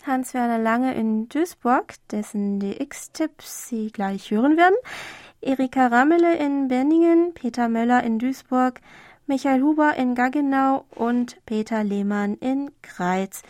Hans-Werner 0.06 0.58
Lange 0.58 0.94
in 0.94 1.30
Duisburg, 1.30 1.94
dessen 2.10 2.60
DX-Tipps 2.60 3.68
Sie 3.68 3.90
gleich 3.90 4.30
hören 4.30 4.58
werden, 4.58 4.76
Erika 5.40 5.86
Rammele 5.86 6.36
in 6.36 6.68
Benningen, 6.68 7.32
Peter 7.32 7.70
Möller 7.70 8.04
in 8.04 8.18
Duisburg, 8.18 8.82
Michael 9.26 9.62
Huber 9.62 9.94
in 9.96 10.14
Gaggenau 10.14 10.84
und 10.90 11.38
Peter 11.46 11.82
Lehmann 11.82 12.34
in 12.34 12.72
Greiz. 12.82 13.42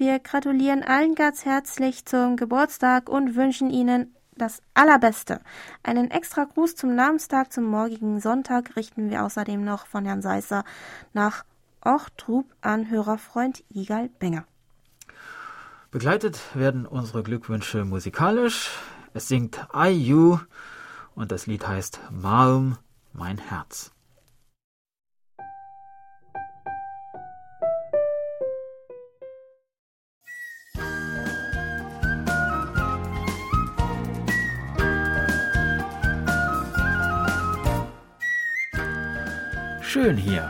Wir 0.00 0.18
gratulieren 0.18 0.82
allen 0.82 1.14
ganz 1.14 1.44
herzlich 1.44 2.06
zum 2.06 2.38
Geburtstag 2.38 3.10
und 3.10 3.36
wünschen 3.36 3.68
Ihnen 3.68 4.16
das 4.34 4.62
Allerbeste. 4.72 5.42
Einen 5.82 6.10
extra 6.10 6.44
Gruß 6.44 6.74
zum 6.74 6.94
Namenstag 6.94 7.52
zum 7.52 7.64
morgigen 7.64 8.18
Sonntag 8.18 8.76
richten 8.76 9.10
wir 9.10 9.26
außerdem 9.26 9.62
noch 9.62 9.84
von 9.86 10.06
Herrn 10.06 10.22
Seisser 10.22 10.64
nach 11.12 11.44
Ortrub 11.82 12.46
an 12.62 12.88
Hörerfreund 12.88 13.62
Igal 13.68 14.08
Benger. 14.18 14.46
Begleitet 15.90 16.40
werden 16.54 16.86
unsere 16.86 17.22
Glückwünsche 17.22 17.84
musikalisch. 17.84 18.70
Es 19.12 19.28
singt 19.28 19.68
IU 19.74 20.38
und 21.14 21.30
das 21.30 21.46
Lied 21.46 21.68
heißt 21.68 22.00
Malm, 22.10 22.78
mein 23.12 23.36
Herz. 23.36 23.92
Schön 39.92 40.16
hier. 40.16 40.48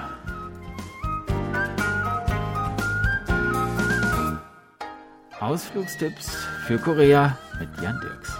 Ausflugstipps 5.40 6.44
für 6.66 6.76
Korea 6.76 7.38
mit 7.58 7.70
Jan 7.80 7.98
Dirks. 8.02 8.38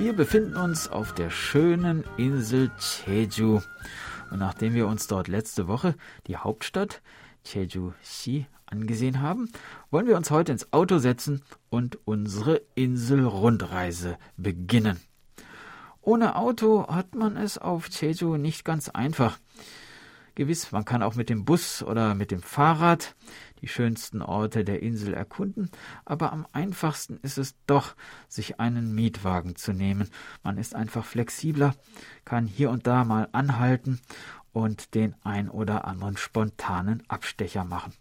Wir 0.00 0.12
befinden 0.14 0.56
uns 0.56 0.88
auf 0.88 1.14
der 1.14 1.30
schönen 1.30 2.02
Insel 2.16 2.72
Jeju. 3.06 3.60
Und 4.32 4.40
nachdem 4.40 4.74
wir 4.74 4.88
uns 4.88 5.06
dort 5.06 5.28
letzte 5.28 5.68
Woche 5.68 5.94
die 6.26 6.36
Hauptstadt 6.36 7.02
Jeju-si 7.44 8.46
angesehen 8.70 9.20
haben, 9.20 9.50
wollen 9.90 10.06
wir 10.06 10.16
uns 10.16 10.30
heute 10.30 10.52
ins 10.52 10.72
Auto 10.72 10.98
setzen 10.98 11.42
und 11.70 11.98
unsere 12.06 12.62
Inselrundreise 12.74 14.18
beginnen. 14.36 15.00
Ohne 16.00 16.36
Auto 16.36 16.86
hat 16.88 17.14
man 17.14 17.36
es 17.36 17.58
auf 17.58 17.88
Jeju 17.88 18.36
nicht 18.36 18.64
ganz 18.64 18.88
einfach. 18.88 19.38
Gewiss, 20.38 20.70
man 20.70 20.84
kann 20.84 21.02
auch 21.02 21.16
mit 21.16 21.30
dem 21.30 21.44
Bus 21.44 21.82
oder 21.82 22.14
mit 22.14 22.30
dem 22.30 22.42
Fahrrad 22.42 23.16
die 23.60 23.66
schönsten 23.66 24.22
Orte 24.22 24.64
der 24.64 24.82
Insel 24.82 25.12
erkunden, 25.12 25.68
aber 26.04 26.32
am 26.32 26.46
einfachsten 26.52 27.18
ist 27.22 27.38
es 27.38 27.56
doch, 27.66 27.96
sich 28.28 28.60
einen 28.60 28.94
Mietwagen 28.94 29.56
zu 29.56 29.72
nehmen. 29.72 30.08
Man 30.44 30.56
ist 30.56 30.76
einfach 30.76 31.04
flexibler, 31.04 31.74
kann 32.24 32.46
hier 32.46 32.70
und 32.70 32.86
da 32.86 33.04
mal 33.04 33.28
anhalten 33.32 34.00
und 34.52 34.94
den 34.94 35.16
ein 35.24 35.50
oder 35.50 35.86
anderen 35.86 36.16
spontanen 36.16 37.02
Abstecher 37.08 37.64
machen. 37.64 37.92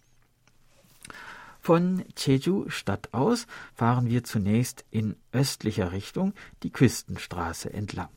Von 1.68 2.06
Jeju 2.16 2.70
Stadt 2.70 3.14
aus 3.14 3.46
fahren 3.74 4.08
wir 4.08 4.24
zunächst 4.24 4.86
in 4.90 5.18
östlicher 5.34 5.92
Richtung 5.92 6.34
die 6.64 6.70
Küstenstraße 6.70 7.74
entlang. 7.74 8.08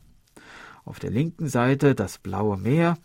Auf 0.85 0.99
der 0.99 1.11
linken 1.11 1.49
Seite 1.49 1.93
das 1.93 2.17
blaue 2.17 2.55
Meer, 2.55 2.97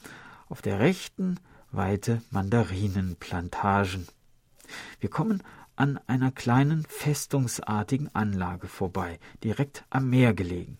auf 0.48 0.62
der 0.62 0.78
rechten 0.78 1.40
weite 1.72 2.22
Mandarinenplantagen. 2.30 4.06
Wir 5.00 5.10
kommen 5.10 5.42
an 5.74 5.98
einer 6.06 6.30
kleinen 6.30 6.86
festungsartigen 6.88 8.14
Anlage 8.14 8.68
vorbei, 8.68 9.18
direkt 9.42 9.84
am 9.90 10.10
Meer 10.10 10.32
gelegen. 10.32 10.78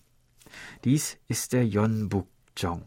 Dies 0.85 1.17
ist 1.27 1.51
der 1.51 1.67
Yeonbukjong. 1.67 2.85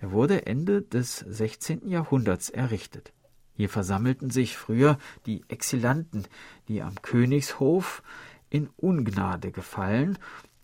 Er 0.00 0.10
wurde 0.10 0.44
Ende 0.44 0.82
des 0.82 1.18
16. 1.18 1.88
Jahrhunderts 1.88 2.50
errichtet. 2.50 3.12
Hier 3.60 3.68
versammelten 3.68 4.30
sich 4.30 4.56
früher 4.56 4.96
die 5.26 5.44
Exilanten, 5.48 6.26
die 6.66 6.80
am 6.80 6.94
Königshof 7.02 8.02
in 8.48 8.70
Ungnade 8.78 9.52
gefallen 9.52 10.16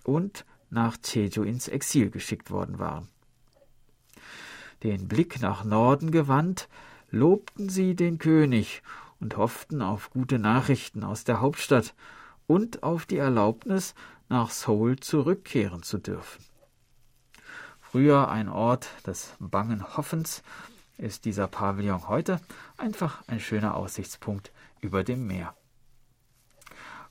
und 0.02 0.46
nach 0.70 0.96
Jeju 1.04 1.42
ins 1.42 1.68
Exil 1.68 2.08
geschickt 2.08 2.50
worden 2.50 2.78
waren. 2.78 3.10
Den 4.82 5.08
Blick 5.08 5.42
nach 5.42 5.62
Norden 5.62 6.10
gewandt, 6.10 6.70
lobten 7.10 7.68
sie 7.68 7.94
den 7.96 8.16
König 8.16 8.82
und 9.20 9.36
hofften 9.36 9.82
auf 9.82 10.08
gute 10.08 10.38
Nachrichten 10.38 11.04
aus 11.04 11.24
der 11.24 11.42
Hauptstadt 11.42 11.94
und 12.46 12.82
auf 12.82 13.04
die 13.04 13.18
Erlaubnis, 13.18 13.94
nach 14.30 14.48
Seoul 14.48 14.96
zurückkehren 15.00 15.82
zu 15.82 15.98
dürfen. 15.98 16.42
Früher 17.78 18.30
ein 18.30 18.48
Ort 18.48 18.88
des 19.06 19.34
bangen 19.38 19.98
Hoffens, 19.98 20.42
ist 20.98 21.24
dieser 21.24 21.46
Pavillon 21.46 22.08
heute 22.08 22.40
einfach 22.76 23.22
ein 23.26 23.40
schöner 23.40 23.74
Aussichtspunkt 23.74 24.52
über 24.80 25.04
dem 25.04 25.26
Meer. 25.26 25.54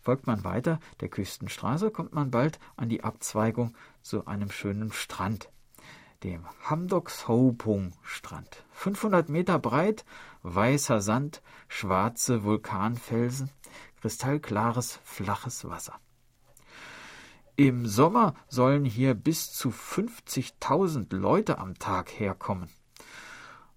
Folgt 0.02 0.28
man 0.28 0.44
weiter 0.44 0.80
der 1.00 1.10
Küstenstraße, 1.10 1.90
kommt 1.90 2.14
man 2.14 2.30
bald 2.30 2.60
an 2.76 2.90
die 2.90 3.04
Abzweigung 3.04 3.76
zu 4.02 4.28
einem 4.28 4.52
schönen 4.52 4.92
Strand, 4.92 5.50
dem 6.24 6.46
Hamdok 6.64 7.10
Sopung 7.10 7.94
Strand. 8.04 8.64
500 8.74 9.30
Meter 9.30 9.58
breit, 9.58 10.06
weißer 10.44 11.02
Sand, 11.02 11.42
schwarze 11.68 12.44
Vulkanfelsen, 12.44 13.50
kristallklares, 14.00 15.00
flaches 15.04 15.68
Wasser. 15.68 16.00
Im 17.56 17.88
Sommer 17.88 18.36
sollen 18.48 18.86
hier 18.86 19.16
bis 19.16 19.54
zu 19.54 19.70
50.000 19.70 21.16
Leute 21.16 21.58
am 21.58 21.80
Tag 21.80 22.12
herkommen. 22.12 22.70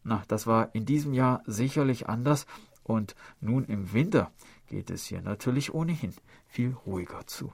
Na, 0.09 0.22
das 0.26 0.46
war 0.46 0.74
in 0.74 0.86
diesem 0.86 1.12
Jahr 1.12 1.42
sicherlich 1.44 2.09
anders 2.09 2.46
und 2.82 3.14
nun 3.42 3.66
im 3.66 3.92
Winter 3.92 4.32
geht 4.66 4.88
es 4.88 5.04
hier 5.04 5.20
natürlich 5.20 5.74
ohnehin 5.74 6.14
viel 6.46 6.74
ruhiger 6.86 7.26
zu. 7.26 7.52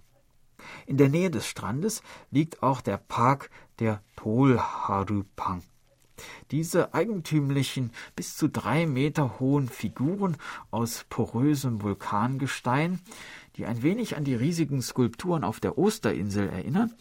In 0.86 0.96
der 0.96 1.08
Nähe 1.08 1.32
des 1.32 1.48
Strandes 1.48 2.00
liegt 2.30 2.62
auch 2.62 2.80
der 2.80 2.96
Park 2.96 3.50
der 3.80 4.04
Tolharupang. 4.14 5.64
Diese 6.52 6.94
eigentümlichen, 6.94 7.90
bis 8.14 8.36
zu 8.36 8.48
drei 8.48 8.86
Meter 8.86 9.40
hohen 9.40 9.68
Figuren 9.68 10.36
aus 10.70 11.06
porösem 11.10 11.82
Vulkangestein, 11.82 13.00
die 13.56 13.66
ein 13.66 13.82
wenig 13.82 14.16
an 14.16 14.22
die 14.22 14.36
riesigen 14.36 14.80
Skulpturen 14.80 15.42
auf 15.42 15.58
der 15.58 15.76
Osterinsel 15.76 16.48
erinnern, 16.48 16.94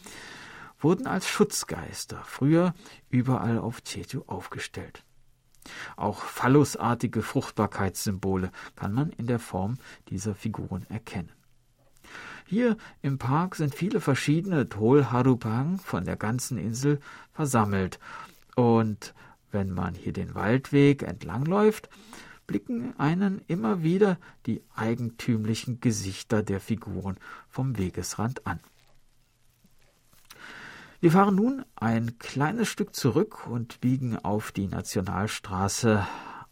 wurden 0.80 1.06
als 1.06 1.28
Schutzgeister 1.28 2.24
früher 2.26 2.74
überall 3.12 3.60
auf 3.60 3.84
Jeju 3.86 4.24
aufgestellt. 4.26 5.04
Auch 5.96 6.22
phallusartige 6.24 7.22
Fruchtbarkeitssymbole 7.22 8.52
kann 8.76 8.94
man 8.94 9.10
in 9.12 9.28
der 9.28 9.40
Form 9.40 9.78
dieser 10.10 10.36
Figuren 10.36 10.86
erkennen. 10.90 11.32
Hier 12.46 12.78
im 13.02 13.18
Park 13.18 13.56
sind 13.56 13.74
viele 13.74 14.02
verschiedene 14.02 14.68
Tolharupang 14.68 15.80
von 15.80 16.06
der 16.06 16.18
ganzen 16.18 16.58
Insel 16.58 17.00
versammelt. 17.32 18.00
Und 18.56 19.14
wenn 19.52 19.72
man 19.72 19.96
hier 19.96 20.14
den 20.14 20.36
Waldweg 20.36 21.04
entlangläuft, 21.04 21.90
blicken 22.46 22.94
einen 23.00 23.42
immer 23.48 23.84
wieder 23.84 24.18
die 24.46 24.62
eigentümlichen 24.76 25.80
Gesichter 25.80 26.44
der 26.44 26.60
Figuren 26.60 27.18
vom 27.48 27.78
Wegesrand 27.78 28.46
an. 28.46 28.60
Wir 31.04 31.12
fahren 31.12 31.36
nun 31.36 31.66
ein 31.76 32.18
kleines 32.18 32.70
Stück 32.70 32.96
zurück 32.96 33.46
und 33.48 33.82
biegen 33.82 34.18
auf 34.18 34.54
die 34.54 34.68
Nationalstraße 34.68 36.08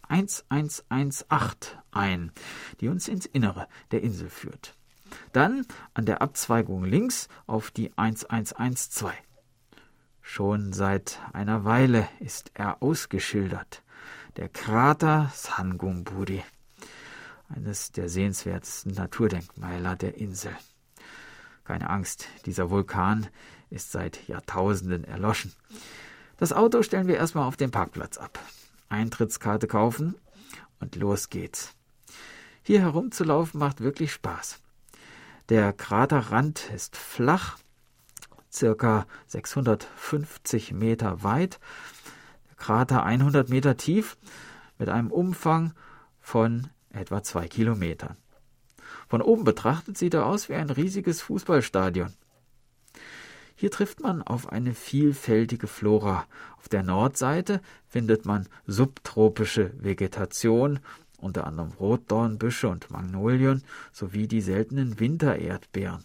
1118 0.10 1.80
ein, 1.92 2.34
die 2.82 2.90
uns 2.90 3.08
ins 3.08 3.26
Innere 3.26 3.70
der 3.92 4.04
Insel 4.04 4.30
führt. 4.30 4.76
Dann 5.32 5.66
an 5.94 6.06
der 6.06 6.22
Abzweigung 6.22 6.84
links 6.84 7.30
auf 7.48 7.72
die 7.72 7.98
1112. 7.98 9.14
Schon 10.22 10.74
seit 10.74 11.22
einer 11.32 11.64
Weile 11.64 12.10
ist 12.20 12.52
er 12.54 12.84
ausgeschildert. 12.84 13.84
Der 14.36 14.50
Krater 14.50 15.32
Sangungburi, 15.34 16.44
eines 17.48 17.94
der 17.94 18.10
sehenswertesten 18.10 18.96
Naturdenkmäler 18.96 19.96
der 19.96 20.18
Insel. 20.18 20.52
Keine 21.64 21.90
Angst, 21.90 22.28
dieser 22.46 22.70
Vulkan 22.70 23.30
ist 23.72 23.92
seit 23.92 24.28
Jahrtausenden 24.28 25.04
erloschen. 25.04 25.54
Das 26.38 26.54
Auto 26.54 26.84
stellen 26.84 27.08
wir 27.08 27.18
erstmal 27.18 27.48
auf 27.48 27.58
den 27.58 27.72
Parkplatz 27.72 28.18
ab. 28.18 28.40
Eintrittskarte 28.90 29.68
kaufen 29.68 30.16
und 30.80 30.96
los 30.96 31.30
geht's. 31.30 31.74
Hier 32.62 32.82
herumzulaufen 32.82 33.60
macht 33.60 33.82
wirklich 33.82 34.12
Spaß. 34.14 34.60
Der 35.50 35.74
Kraterrand 35.74 36.70
ist 36.74 36.96
flach, 36.96 37.58
circa 38.52 39.06
650 39.28 40.74
Meter 40.74 41.24
weit, 41.24 41.60
der 42.50 42.56
Krater 42.58 43.04
100 43.04 43.50
Meter 43.50 43.78
tief, 43.78 44.18
mit 44.78 44.90
einem 44.90 45.12
Umfang 45.12 45.74
von 46.20 46.68
etwa 46.92 47.24
zwei 47.24 47.48
Kilometern. 47.48 48.18
Von 49.08 49.22
oben 49.22 49.44
betrachtet 49.44 49.98
sieht 49.98 50.14
er 50.14 50.26
aus 50.26 50.50
wie 50.50 50.56
ein 50.56 50.70
riesiges 50.70 51.22
Fußballstadion. 51.22 52.14
Hier 53.62 53.70
trifft 53.70 54.00
man 54.00 54.24
auf 54.24 54.52
eine 54.52 54.74
vielfältige 54.74 55.68
Flora. 55.68 56.26
Auf 56.58 56.68
der 56.68 56.82
Nordseite 56.82 57.62
findet 57.88 58.26
man 58.26 58.48
subtropische 58.66 59.72
Vegetation, 59.78 60.80
unter 61.20 61.46
anderem 61.46 61.70
Rotdornbüsche 61.74 62.68
und 62.68 62.90
Magnolien 62.90 63.62
sowie 63.92 64.28
die 64.28 64.42
seltenen 64.42 65.00
Wintererdbeeren. 65.00 66.04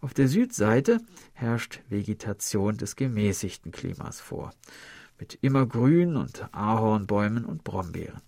Auf 0.00 0.14
der 0.14 0.26
Südseite 0.26 0.98
herrscht 1.32 1.78
Vegetation 1.90 2.76
des 2.76 2.96
gemäßigten 2.96 3.70
Klimas 3.70 4.20
vor, 4.20 4.52
mit 5.16 5.38
Immergrün 5.42 6.16
und 6.16 6.52
Ahornbäumen 6.52 7.44
und 7.44 7.62
Brombeeren. 7.62 8.20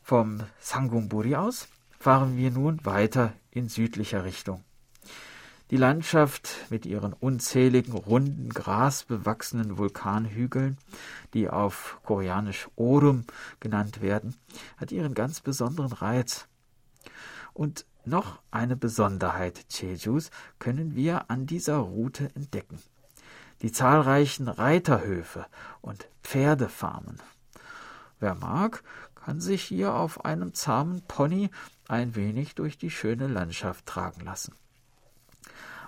Vom 0.00 0.40
Sangungburi 0.58 1.36
aus 1.36 1.68
fahren 1.98 2.38
wir 2.38 2.50
nun 2.50 2.82
weiter 2.86 3.34
in 3.50 3.68
südlicher 3.68 4.24
Richtung. 4.24 4.64
Die 5.72 5.78
Landschaft 5.78 6.50
mit 6.68 6.84
ihren 6.84 7.14
unzähligen 7.14 7.94
runden, 7.94 8.50
grasbewachsenen 8.50 9.78
Vulkanhügeln, 9.78 10.76
die 11.32 11.48
auf 11.48 11.98
koreanisch 12.04 12.68
Orum 12.76 13.24
genannt 13.58 14.02
werden, 14.02 14.36
hat 14.76 14.92
ihren 14.92 15.14
ganz 15.14 15.40
besonderen 15.40 15.94
Reiz. 15.94 16.46
Und 17.54 17.86
noch 18.04 18.42
eine 18.50 18.76
Besonderheit 18.76 19.64
Jejus 19.70 20.30
können 20.58 20.94
wir 20.94 21.30
an 21.30 21.46
dieser 21.46 21.78
Route 21.78 22.28
entdecken. 22.34 22.78
Die 23.62 23.72
zahlreichen 23.72 24.48
Reiterhöfe 24.48 25.46
und 25.80 26.06
Pferdefarmen. 26.22 27.18
Wer 28.20 28.34
mag, 28.34 28.82
kann 29.14 29.40
sich 29.40 29.62
hier 29.62 29.94
auf 29.94 30.26
einem 30.26 30.52
zahmen 30.52 31.00
Pony 31.08 31.48
ein 31.88 32.14
wenig 32.14 32.56
durch 32.56 32.76
die 32.76 32.90
schöne 32.90 33.26
Landschaft 33.26 33.86
tragen 33.86 34.20
lassen. 34.20 34.52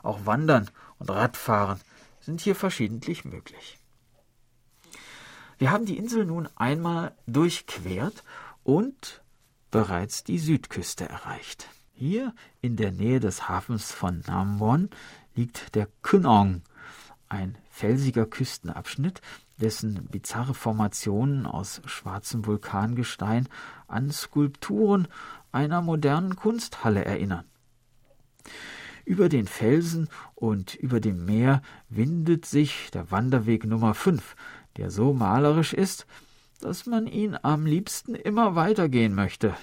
Auch 0.05 0.27
Wandern 0.27 0.71
und 0.99 1.11
Radfahren 1.11 1.81
sind 2.21 2.41
hier 2.41 2.55
verschiedentlich 2.55 3.25
möglich. 3.25 3.79
Wir 5.59 5.71
haben 5.71 5.87
die 5.87 5.97
Insel 5.97 6.27
nun 6.27 6.49
einmal 6.57 7.13
durchquert 7.27 8.23
und 8.65 9.23
bereits 9.71 10.23
die 10.23 10.39
Südküste 10.39 11.09
erreicht. 11.09 11.69
Hier 11.93 12.35
in 12.61 12.77
der 12.77 12.93
Nähe 12.93 13.21
des 13.21 13.49
Hafens 13.49 13.93
von 13.93 14.23
Namwon 14.27 14.91
liegt 15.35 15.75
der 15.75 15.89
Kunong, 16.03 16.63
ein 17.29 17.57
felsiger 17.71 18.27
Küstenabschnitt, 18.27 19.23
dessen 19.59 20.07
bizarre 20.09 20.55
Formationen 20.55 21.47
aus 21.47 21.81
schwarzem 21.87 22.45
Vulkangestein 22.47 23.49
an 23.87 24.11
Skulpturen 24.11 25.09
einer 25.53 25.81
modernen 25.81 26.37
Kunsthalle 26.37 27.05
erinnern. 27.05 27.45
Über 29.05 29.29
den 29.29 29.47
Felsen 29.47 30.09
und 30.35 30.75
über 30.75 31.01
dem 31.01 31.27
Meer 31.27 31.61
windet 31.89 32.47
sich 32.47 32.91
der 32.93 33.11
Wanderweg 33.11 33.65
Nummer 33.65 33.95
5, 33.95 34.35
der 34.77 34.91
so 34.91 35.13
malerisch 35.13 35.75
ist, 35.75 36.07
dass 36.61 36.87
man 36.87 37.07
ihn 37.07 37.37
am 37.43 37.67
liebsten 37.67 38.15
immer 38.15 38.55
weitergehen 38.55 39.15
möchte. 39.15 39.55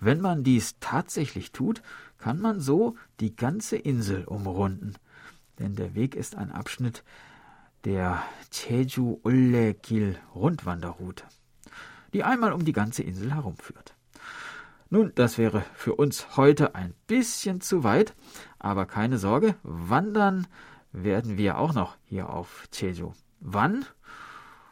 Wenn 0.00 0.20
man 0.20 0.44
dies 0.44 0.76
tatsächlich 0.80 1.52
tut, 1.52 1.82
kann 2.18 2.40
man 2.40 2.60
so 2.60 2.96
die 3.20 3.34
ganze 3.34 3.76
Insel 3.76 4.24
umrunden, 4.24 4.94
denn 5.58 5.74
der 5.74 5.94
Weg 5.94 6.14
ist 6.14 6.36
ein 6.36 6.52
Abschnitt 6.52 7.04
der 7.84 8.22
Jeju 8.52 9.18
Ulle 9.22 9.74
Gil 9.74 10.18
Rundwanderroute, 10.34 11.24
die 12.12 12.22
einmal 12.22 12.52
um 12.52 12.64
die 12.64 12.72
ganze 12.72 13.02
Insel 13.02 13.34
herumführt. 13.34 13.94
Nun, 14.90 15.12
das 15.14 15.36
wäre 15.36 15.64
für 15.74 15.94
uns 15.94 16.36
heute 16.36 16.74
ein 16.74 16.94
bisschen 17.06 17.60
zu 17.60 17.84
weit, 17.84 18.14
aber 18.58 18.86
keine 18.86 19.18
Sorge, 19.18 19.54
wandern 19.62 20.46
werden 20.92 21.36
wir 21.36 21.58
auch 21.58 21.74
noch 21.74 21.96
hier 22.04 22.30
auf 22.30 22.64
Jeju. 22.72 23.12
Wann? 23.40 23.84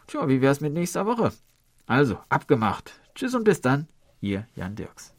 Tja, 0.06 0.28
wie 0.28 0.40
wär's 0.40 0.60
mit 0.60 0.72
nächster 0.72 1.04
Woche? 1.04 1.32
Also, 1.86 2.18
abgemacht. 2.28 2.98
Tschüss 3.14 3.34
und 3.34 3.44
bis 3.44 3.60
dann, 3.60 3.88
ihr 4.20 4.46
Jan 4.54 4.74
Dirks. 4.74 5.15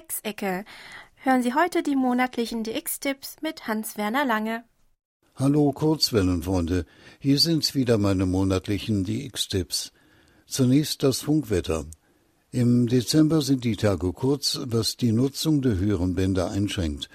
DX-Ecke. 0.00 0.64
Hören 1.16 1.42
Sie 1.42 1.54
heute 1.54 1.82
die 1.82 1.96
monatlichen 1.96 2.64
DX-Tipps 2.64 3.36
mit 3.42 3.66
Hans-Werner 3.66 4.24
Lange. 4.24 4.64
Hallo 5.36 5.72
Kurzwellenfreunde, 5.72 6.86
hier 7.18 7.38
sind 7.38 7.74
wieder 7.74 7.98
meine 7.98 8.26
monatlichen 8.26 9.04
DX-Tipps. 9.04 9.92
Zunächst 10.46 11.02
das 11.02 11.20
Funkwetter. 11.20 11.84
Im 12.50 12.88
Dezember 12.88 13.42
sind 13.42 13.64
die 13.64 13.76
Tage 13.76 14.12
kurz, 14.12 14.60
was 14.64 14.96
die 14.96 15.12
Nutzung 15.12 15.60
der 15.62 15.76
höheren 15.76 16.14
Bänder 16.14 16.50
einschränkt. 16.50 17.08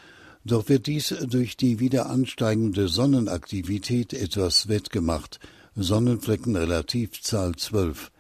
Doch 0.44 0.70
wird 0.70 0.86
dies 0.88 1.10
durch 1.28 1.58
die 1.58 1.80
wieder 1.80 2.10
ansteigende 2.10 2.88
Sonnenaktivität 2.88 4.14
etwas 4.14 4.70
wettgemacht. 4.70 5.40
Sonnenflecken 5.76 6.56
Relativzahl 6.56 7.56
12. 7.56 8.12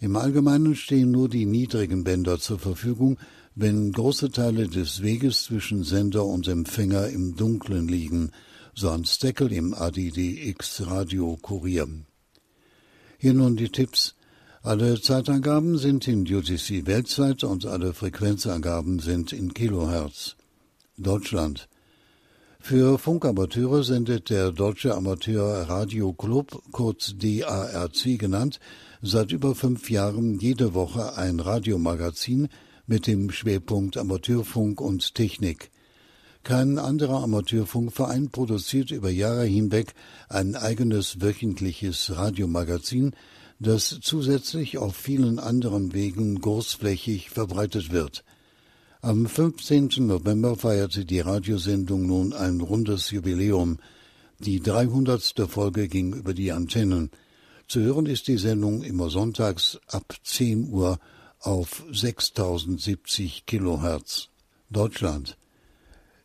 Im 0.00 0.16
Allgemeinen 0.16 0.74
stehen 0.74 1.10
nur 1.10 1.28
die 1.28 1.46
niedrigen 1.46 2.04
Bänder 2.04 2.38
zur 2.38 2.58
Verfügung, 2.58 3.18
wenn 3.60 3.92
große 3.92 4.30
Teile 4.30 4.68
des 4.68 5.02
Weges 5.02 5.44
zwischen 5.44 5.84
Sender 5.84 6.24
und 6.24 6.48
Empfänger 6.48 7.08
im 7.08 7.36
Dunkeln 7.36 7.88
liegen, 7.88 8.30
so 8.74 8.88
ein 8.88 9.04
Steckel 9.04 9.52
im 9.52 9.74
ADDX 9.74 10.86
Radio 10.86 11.36
Kurier. 11.36 11.86
Hier 13.18 13.34
nun 13.34 13.56
die 13.56 13.68
Tipps. 13.68 14.14
Alle 14.62 14.98
Zeitangaben 14.98 15.76
sind 15.76 16.08
in 16.08 16.22
UTC 16.22 16.86
Weltzeit 16.86 17.44
und 17.44 17.66
alle 17.66 17.92
Frequenzangaben 17.92 18.98
sind 18.98 19.34
in 19.34 19.52
Kilohertz. 19.52 20.36
Deutschland. 20.96 21.68
Für 22.60 22.98
Funkamateure 22.98 23.84
sendet 23.84 24.30
der 24.30 24.52
Deutsche 24.52 24.94
Amateur 24.94 25.68
Radio 25.68 26.14
Club, 26.14 26.62
kurz 26.72 27.14
DARC 27.18 28.18
genannt, 28.18 28.58
seit 29.02 29.32
über 29.32 29.54
fünf 29.54 29.90
Jahren 29.90 30.38
jede 30.38 30.72
Woche 30.72 31.18
ein 31.18 31.40
Radiomagazin 31.40 32.48
mit 32.90 33.06
dem 33.06 33.30
Schwerpunkt 33.30 33.96
Amateurfunk 33.96 34.80
und 34.80 35.14
Technik. 35.14 35.70
Kein 36.42 36.76
anderer 36.76 37.22
Amateurfunkverein 37.22 38.30
produziert 38.30 38.90
über 38.90 39.10
Jahre 39.10 39.44
hinweg 39.44 39.94
ein 40.28 40.56
eigenes 40.56 41.20
wöchentliches 41.20 42.16
Radiomagazin, 42.16 43.12
das 43.60 44.00
zusätzlich 44.02 44.78
auf 44.78 44.96
vielen 44.96 45.38
anderen 45.38 45.94
Wegen 45.94 46.40
großflächig 46.40 47.30
verbreitet 47.30 47.92
wird. 47.92 48.24
Am 49.02 49.26
15. 49.26 49.90
November 49.98 50.56
feierte 50.56 51.04
die 51.04 51.20
Radiosendung 51.20 52.06
nun 52.06 52.32
ein 52.32 52.60
rundes 52.60 53.12
Jubiläum. 53.12 53.78
Die 54.40 54.58
300. 54.58 55.48
Folge 55.48 55.86
ging 55.86 56.12
über 56.12 56.34
die 56.34 56.50
Antennen. 56.50 57.10
Zu 57.68 57.82
hören 57.82 58.06
ist 58.06 58.26
die 58.26 58.38
Sendung 58.38 58.82
immer 58.82 59.10
sonntags 59.10 59.78
ab 59.86 60.12
10 60.24 60.70
Uhr 60.70 60.98
auf 61.40 61.84
6070 61.90 63.46
Kilohertz. 63.46 64.28
Deutschland. 64.68 65.36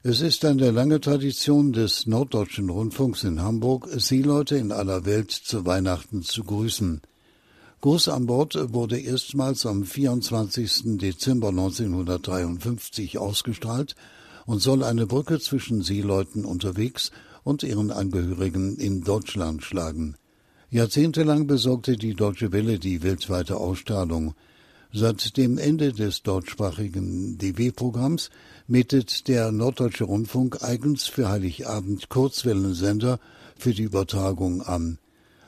Es 0.03 0.21
ist 0.21 0.45
eine 0.45 0.69
lange 0.69 1.01
Tradition 1.01 1.73
des 1.73 2.05
Norddeutschen 2.05 2.69
Rundfunks 2.69 3.23
in 3.23 3.41
Hamburg, 3.41 3.87
Seeleute 3.95 4.57
in 4.57 4.71
aller 4.71 5.05
Welt 5.05 5.31
zu 5.31 5.65
Weihnachten 5.65 6.21
zu 6.21 6.43
grüßen. 6.43 7.01
Gruß 7.81 8.09
an 8.09 8.27
Bord 8.27 8.73
wurde 8.73 8.99
erstmals 8.99 9.65
am 9.65 9.83
24. 9.83 10.97
Dezember 10.99 11.49
1953 11.49 13.17
ausgestrahlt 13.17 13.95
und 14.45 14.59
soll 14.59 14.83
eine 14.83 15.07
Brücke 15.07 15.39
zwischen 15.39 15.81
Seeleuten 15.81 16.45
unterwegs 16.45 17.11
und 17.43 17.63
ihren 17.63 17.89
Angehörigen 17.89 18.75
in 18.77 19.01
Deutschland 19.01 19.63
schlagen. 19.63 20.17
Jahrzehntelang 20.69 21.47
besorgte 21.47 21.95
die 21.95 22.15
Deutsche 22.15 22.51
Welle 22.51 22.79
die 22.79 23.01
weltweite 23.01 23.57
Ausstrahlung. 23.57 24.35
Seit 24.97 25.35
dem 25.35 25.57
Ende 25.57 25.91
des 25.91 26.23
deutschsprachigen 26.23 27.37
DW-Programms 27.37 28.29
mietet 28.65 29.27
der 29.27 29.51
Norddeutsche 29.51 30.05
Rundfunk 30.05 30.63
eigens 30.63 31.03
für 31.03 31.27
Heiligabend 31.27 32.07
Kurzwellensender 32.07 33.19
für 33.57 33.73
die 33.73 33.83
Übertragung 33.83 34.61
an. 34.61 34.97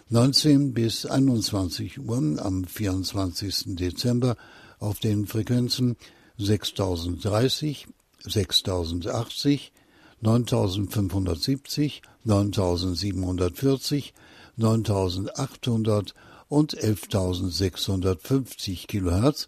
19 0.10 0.74
bis 0.74 1.06
21 1.06 1.98
Uhr 1.98 2.18
am 2.44 2.66
24. 2.66 3.78
Dezember 3.78 4.36
auf 4.80 5.00
den 5.00 5.28
Frequenzen 5.28 5.96
6030, 6.38 7.88
6080, 8.26 9.72
9570, 10.20 12.02
9740, 12.26 14.14
9800 14.58 16.14
und 16.50 16.78
11.650 16.78 18.88
Kilohertz 18.88 19.48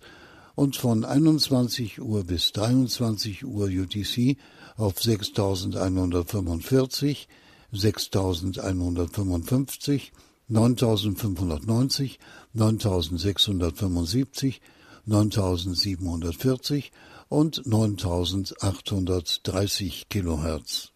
und 0.56 0.76
von 0.76 1.06
21 1.06 2.02
Uhr 2.02 2.26
bis 2.26 2.52
23 2.52 3.46
Uhr 3.46 3.68
UTC 3.68 4.36
auf 4.76 4.98
6.145, 4.98 7.28
6.155, 7.74 10.12
9.590, 10.50 12.18
9.675, 12.56 14.60
9.740 15.08 16.92
und 17.30 17.64
9.830 17.64 20.10
Kilohertz. 20.10 20.92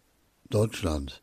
Deutschland 0.50 1.22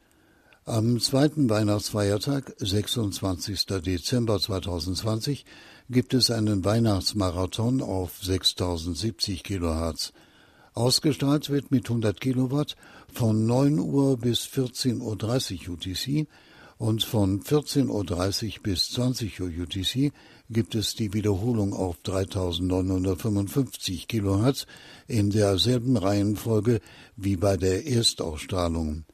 am 0.66 1.00
zweiten 1.00 1.50
Weihnachtsfeiertag, 1.50 2.54
26. 2.60 3.66
Dezember 3.66 4.40
2020, 4.40 5.46
gibt 5.90 6.14
es 6.14 6.30
einen 6.30 6.64
Weihnachtsmarathon 6.64 7.82
auf 7.82 8.20
6070 8.22 9.44
Kilohertz. 9.44 10.14
Ausgestrahlt 10.74 11.50
wird 11.50 11.72
mit 11.72 11.90
100 11.90 12.22
Kilowatt 12.22 12.76
von 13.12 13.48
9 13.48 13.80
Uhr 13.80 14.18
bis 14.18 14.42
14.30 14.42 15.68
Uhr 15.68 15.74
UTC 15.74 16.28
und 16.78 17.04
von 17.04 17.42
14.30 17.42 17.90
Uhr 17.90 18.64
bis 18.64 18.92
20 18.92 19.42
Uhr 19.42 19.50
UTC 19.50 20.14
gibt 20.52 20.76
es 20.76 20.94
die 20.94 21.14
Wiederholung 21.14 21.74
auf 21.74 21.98
3955 22.04 24.08
Kilohertz 24.08 24.68
in 25.08 25.32
derselben 25.32 25.98
Reihenfolge 25.98 26.82
wie 27.18 27.36
bei 27.36 27.58
der 27.58 27.88
Erstausstrahlung. 27.88 29.06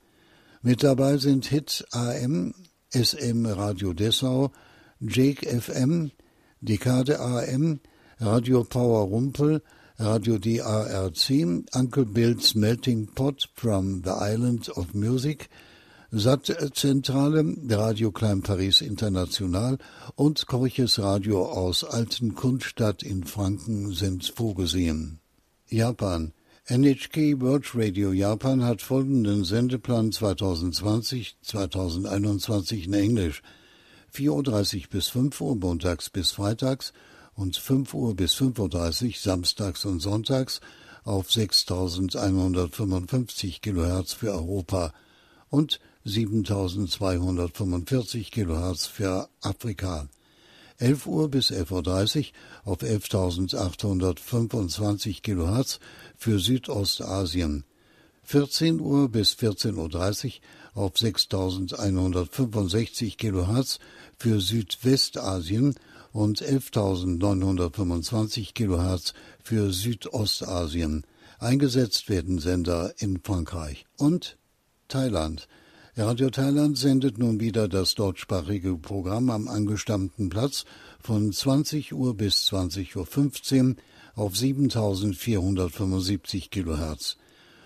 Mit 0.67 0.83
dabei 0.83 1.15
sind 1.15 1.45
Hit 1.45 1.85
AM, 1.93 2.53
SM 2.91 3.45
Radio 3.45 3.93
Dessau, 3.93 4.51
Jake 4.99 5.47
FM, 5.47 6.11
Dekade 6.59 7.21
AM, 7.21 7.79
Radio 8.19 8.65
Power 8.65 9.07
Rumpel, 9.07 9.61
Radio 9.97 10.37
DARC, 10.37 11.63
Uncle 11.73 12.03
Bill's 12.03 12.53
Melting 12.53 13.07
Pot 13.15 13.47
from 13.55 14.01
the 14.03 14.11
Island 14.11 14.67
of 14.75 14.93
Music, 14.93 15.47
SAT-Zentrale, 16.11 17.55
Radio 17.71 18.11
Klein 18.11 18.41
Paris 18.41 18.81
International 18.81 19.77
und 20.17 20.47
Korches 20.47 20.99
Radio 20.99 21.45
aus 21.45 21.85
Alten 21.85 22.35
Kundstadt 22.35 23.03
in 23.03 23.23
Franken 23.23 23.93
sind 23.93 24.25
vorgesehen. 24.35 25.21
Japan 25.69 26.33
NHK 26.69 27.39
World 27.39 27.73
Radio 27.75 28.11
Japan 28.11 28.61
hat 28.61 28.81
folgenden 28.81 29.45
Sendeplan 29.45 30.11
2020-2021 30.11 32.83
in 32.83 32.93
Englisch. 32.93 33.41
4.30 34.13 34.81
Uhr 34.81 34.87
bis 34.89 35.07
5 35.07 35.39
Uhr 35.39 35.55
montags 35.55 36.09
bis 36.09 36.31
freitags 36.31 36.91
und 37.35 37.55
5 37.55 37.93
Uhr 37.93 38.17
bis 38.17 38.33
5.30 38.33 39.05
Uhr 39.05 39.13
samstags 39.15 39.85
und 39.85 40.01
sonntags 40.01 40.59
auf 41.05 41.31
6155 41.31 43.61
kHz 43.61 44.11
für 44.11 44.33
Europa 44.33 44.93
und 45.49 45.79
7245 46.03 48.29
kHz 48.29 48.87
für 48.87 49.29
Afrika. 49.39 50.09
11 50.79 51.07
Uhr 51.07 51.29
bis 51.29 51.51
11.30 51.51 52.31
Uhr 52.65 52.71
auf 52.71 52.79
11.825 52.79 55.21
kHz 55.21 55.79
für 56.15 56.39
Südostasien. 56.39 57.65
14 58.23 58.79
Uhr 58.81 59.09
bis 59.09 59.33
14.30 59.33 60.39
Uhr 60.75 60.83
auf 60.83 60.95
6.165 60.95 63.17
kHz 63.17 63.79
für 64.17 64.41
Südwestasien 64.41 65.75
und 66.11 66.43
11.925 66.43 68.53
kHz 68.53 69.13
für 69.43 69.71
Südostasien. 69.71 71.05
Eingesetzt 71.39 72.09
werden 72.09 72.39
Sender 72.39 72.93
in 72.97 73.21
Frankreich 73.23 73.85
und 73.97 74.37
Thailand. 74.87 75.47
Radio 75.99 76.29
Thailand 76.29 76.77
sendet 76.77 77.17
nun 77.17 77.39
wieder 77.39 77.67
das 77.67 77.95
deutschsprachige 77.95 78.77
Programm 78.77 79.31
am 79.31 79.47
angestammten 79.47 80.29
Platz 80.29 80.63
von 80.99 81.33
20 81.33 81.95
Uhr 81.95 82.15
bis 82.15 82.51
20.15 82.51 83.69
Uhr 83.69 83.75
auf 84.13 84.37
7475 84.37 86.51
kHz. 86.51 87.17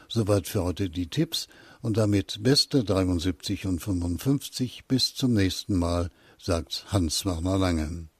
Soweit 0.08 0.48
für 0.48 0.64
heute 0.64 0.90
die 0.90 1.10
Tipps 1.10 1.50
und 1.82 1.98
damit 1.98 2.42
beste 2.42 2.86
73 2.86 3.66
und 3.66 3.80
55 3.80 4.86
bis 4.88 5.14
zum 5.14 5.34
nächsten 5.34 5.76
Mal, 5.76 6.10
sagt 6.40 6.86
Hans-Werner 6.88 7.58
Lange. 7.58 8.11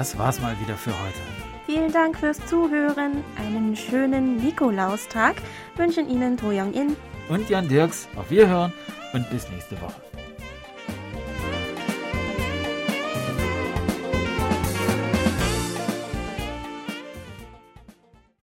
Das 0.00 0.16
war's 0.16 0.40
mal 0.40 0.58
wieder 0.58 0.78
für 0.78 0.92
heute. 0.92 1.20
Vielen 1.66 1.92
Dank 1.92 2.16
fürs 2.16 2.38
Zuhören. 2.46 3.22
Einen 3.36 3.76
schönen 3.76 4.38
Nikolaustag 4.38 5.36
wünschen 5.76 6.08
Ihnen 6.08 6.38
To 6.38 6.46
Young 6.46 6.72
In 6.72 6.96
und 7.28 7.50
Jan 7.50 7.68
Dirks. 7.68 8.08
Auf 8.16 8.30
Wiederhören 8.30 8.72
und 9.12 9.28
bis 9.28 9.50
nächste 9.50 9.78
Woche. 9.78 10.09